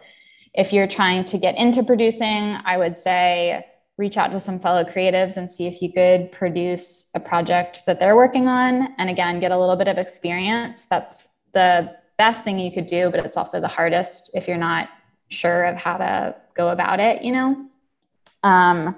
if 0.54 0.72
you're 0.72 0.88
trying 0.88 1.26
to 1.26 1.38
get 1.38 1.58
into 1.58 1.84
producing, 1.84 2.58
I 2.64 2.78
would 2.78 2.98
say 2.98 3.66
reach 3.98 4.18
out 4.18 4.32
to 4.32 4.40
some 4.40 4.60
fellow 4.60 4.84
creatives 4.84 5.38
and 5.38 5.50
see 5.50 5.68
if 5.68 5.82
you 5.82 5.92
could 5.92 6.32
produce 6.32 7.10
a 7.16 7.20
project 7.20 7.82
that 7.88 8.00
they're 8.00 8.16
working 8.16 8.48
on. 8.48 8.94
And 8.98 9.10
again, 9.10 9.40
get 9.40 9.52
a 9.52 9.58
little 9.58 9.76
bit 9.76 9.88
of 9.88 9.98
experience. 9.98 10.86
That's 10.86 11.42
the 11.54 11.96
best 12.18 12.44
thing 12.44 12.60
you 12.60 12.72
could 12.72 12.88
do, 12.88 13.10
but 13.10 13.26
it's 13.26 13.38
also 13.38 13.60
the 13.60 13.68
hardest 13.68 14.32
if 14.36 14.48
you're 14.48 14.58
not 14.58 14.90
sure 15.30 15.64
of 15.66 15.78
how 15.78 15.98
to 15.98 16.36
go 16.54 16.70
about 16.70 17.00
it, 17.00 17.24
you 17.24 17.32
know? 17.32 17.66
Um, 18.44 18.96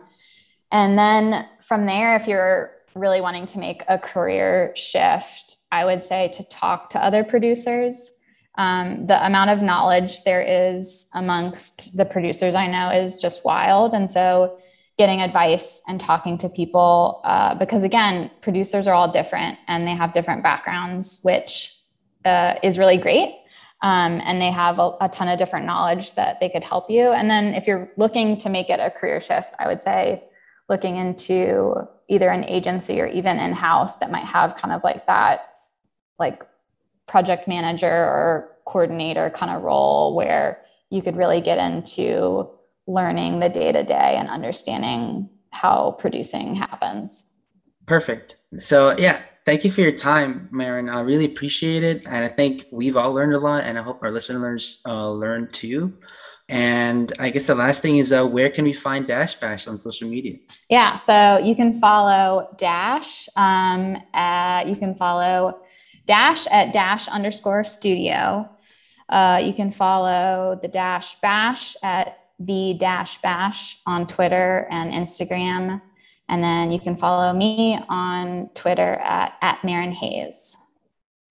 and 0.71 0.97
then 0.97 1.47
from 1.61 1.85
there, 1.85 2.15
if 2.15 2.27
you're 2.27 2.71
really 2.93 3.21
wanting 3.21 3.45
to 3.47 3.59
make 3.59 3.83
a 3.87 3.97
career 3.97 4.73
shift, 4.75 5.56
I 5.71 5.85
would 5.85 6.03
say 6.03 6.29
to 6.29 6.43
talk 6.43 6.89
to 6.91 7.03
other 7.03 7.23
producers. 7.23 8.11
Um, 8.55 9.05
the 9.05 9.23
amount 9.25 9.51
of 9.51 9.61
knowledge 9.61 10.23
there 10.23 10.41
is 10.41 11.07
amongst 11.13 11.95
the 11.95 12.05
producers 12.05 12.55
I 12.55 12.67
know 12.67 12.89
is 12.89 13.17
just 13.17 13.45
wild. 13.45 13.93
And 13.93 14.09
so 14.09 14.57
getting 14.97 15.21
advice 15.21 15.81
and 15.87 16.01
talking 16.01 16.37
to 16.39 16.49
people, 16.49 17.21
uh, 17.23 17.53
because 17.55 17.83
again, 17.83 18.31
producers 18.41 18.87
are 18.87 18.95
all 18.95 19.07
different 19.07 19.59
and 19.67 19.87
they 19.87 19.91
have 19.91 20.11
different 20.11 20.41
backgrounds, 20.41 21.19
which 21.21 21.77
uh, 22.25 22.55
is 22.63 22.79
really 22.79 22.97
great. 22.97 23.35
Um, 23.83 24.21
and 24.23 24.41
they 24.41 24.49
have 24.49 24.79
a, 24.79 24.95
a, 25.01 25.07
ton 25.07 25.27
of 25.27 25.37
different 25.37 25.67
knowledge 25.67 26.15
that 26.15 26.39
they 26.39 26.49
could 26.49 26.63
help 26.63 26.89
you. 26.89 27.11
And 27.11 27.29
then 27.29 27.53
if 27.53 27.67
you're 27.67 27.91
looking 27.95 28.35
to 28.37 28.49
make 28.49 28.71
it 28.71 28.79
a 28.79 28.89
career 28.89 29.21
shift, 29.21 29.53
I 29.59 29.67
would 29.67 29.83
say 29.83 30.23
looking 30.67 30.95
into 30.95 31.87
either 32.07 32.29
an 32.29 32.43
agency 32.45 32.99
or 32.99 33.05
even 33.05 33.37
in 33.37 33.53
house 33.53 33.97
that 33.97 34.09
might 34.09 34.23
have 34.23 34.55
kind 34.55 34.73
of 34.73 34.83
like 34.83 35.05
that, 35.05 35.41
like 36.19 36.43
project 37.07 37.47
manager 37.47 37.87
or 37.87 38.51
coordinator 38.65 39.29
kind 39.29 39.51
of 39.51 39.63
role 39.63 40.15
where 40.15 40.61
you 40.89 41.01
could 41.01 41.15
really 41.15 41.41
get 41.41 41.57
into 41.57 42.49
learning 42.85 43.39
the 43.39 43.49
day 43.49 43.71
to 43.71 43.83
day 43.83 44.15
and 44.17 44.29
understanding 44.29 45.29
how 45.51 45.91
producing 45.99 46.55
happens. 46.55 47.33
Perfect. 47.85 48.37
So, 48.57 48.95
yeah, 48.97 49.21
thank 49.45 49.63
you 49.63 49.71
for 49.71 49.81
your 49.81 49.93
time, 49.93 50.49
Marin. 50.51 50.89
I 50.89 51.01
really 51.01 51.25
appreciate 51.25 51.83
it. 51.83 52.03
And 52.05 52.25
I 52.25 52.27
think 52.27 52.65
we've 52.71 52.97
all 52.97 53.13
learned 53.13 53.33
a 53.33 53.39
lot, 53.39 53.63
and 53.63 53.77
I 53.77 53.81
hope 53.81 54.03
our 54.03 54.11
listeners 54.11 54.81
uh, 54.85 55.09
learn 55.09 55.49
too. 55.51 55.97
And 56.49 57.11
I 57.19 57.29
guess 57.29 57.47
the 57.47 57.55
last 57.55 57.81
thing 57.81 57.97
is, 57.97 58.13
uh, 58.13 58.25
where 58.25 58.49
can 58.49 58.63
we 58.63 58.71
find 58.71 59.05
Dash 59.05 59.35
Bash 59.35 59.67
on 59.67 59.77
social 59.77 60.09
media? 60.09 60.37
Yeah, 60.69 60.95
so 60.95 61.39
you 61.39 61.55
can 61.55 61.73
follow 61.73 62.53
Dash. 62.57 63.27
Um, 63.35 63.95
you 64.65 64.75
can 64.77 64.95
follow 64.95 65.59
Dash 66.07 66.47
at 66.47 66.73
Dash 66.73 67.07
underscore 67.09 67.63
Studio. 67.63 68.49
Uh, 69.09 69.41
you 69.43 69.53
can 69.53 69.71
follow 69.71 70.57
the 70.61 70.67
Dash 70.67 71.19
Bash 71.19 71.75
at 71.83 72.17
the 72.39 72.75
Dash 72.79 73.21
Bash 73.21 73.79
on 73.85 74.07
Twitter 74.07 74.67
and 74.71 74.91
Instagram. 74.91 75.81
And 76.29 76.43
then 76.43 76.71
you 76.71 76.79
can 76.79 76.97
follow 76.97 77.31
me 77.33 77.79
on 77.87 78.49
Twitter 78.53 78.95
at, 78.95 79.33
at 79.41 79.63
Marin 79.63 79.91
Hayes. 79.91 80.57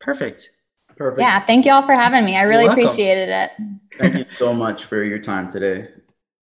Perfect. 0.01 0.51
Perfect. 0.97 1.21
Yeah. 1.21 1.45
Thank 1.45 1.67
you 1.67 1.73
all 1.73 1.83
for 1.83 1.95
having 1.95 2.25
me. 2.25 2.37
I 2.37 2.43
really 2.43 2.67
appreciated 2.67 3.29
it. 3.29 3.51
Thank 3.99 4.17
you 4.17 4.25
so 4.39 4.55
much 4.55 4.85
for 4.85 5.03
your 5.03 5.19
time 5.19 5.51
today. 5.51 5.89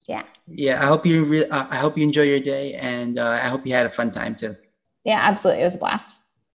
Yeah. 0.09 0.25
Yeah. 0.49 0.83
I 0.83 0.87
hope 0.87 1.07
you 1.07 1.25
re- 1.25 1.49
uh, 1.49 1.67
I 1.71 1.77
hope 1.77 1.97
you 1.97 2.03
enjoy 2.03 2.23
your 2.23 2.41
day 2.41 2.75
and 2.75 3.19
uh, 3.19 3.29
I 3.29 3.49
hope 3.49 3.65
you 3.65 3.73
had 3.73 3.87
a 3.87 3.91
fun 3.91 4.11
time 4.11 4.35
too. 4.35 4.57
Yeah, 5.05 5.21
absolutely. 5.21 5.63
It 5.63 5.65
was 5.65 5.77
a 5.77 5.79
blast. 5.79 6.17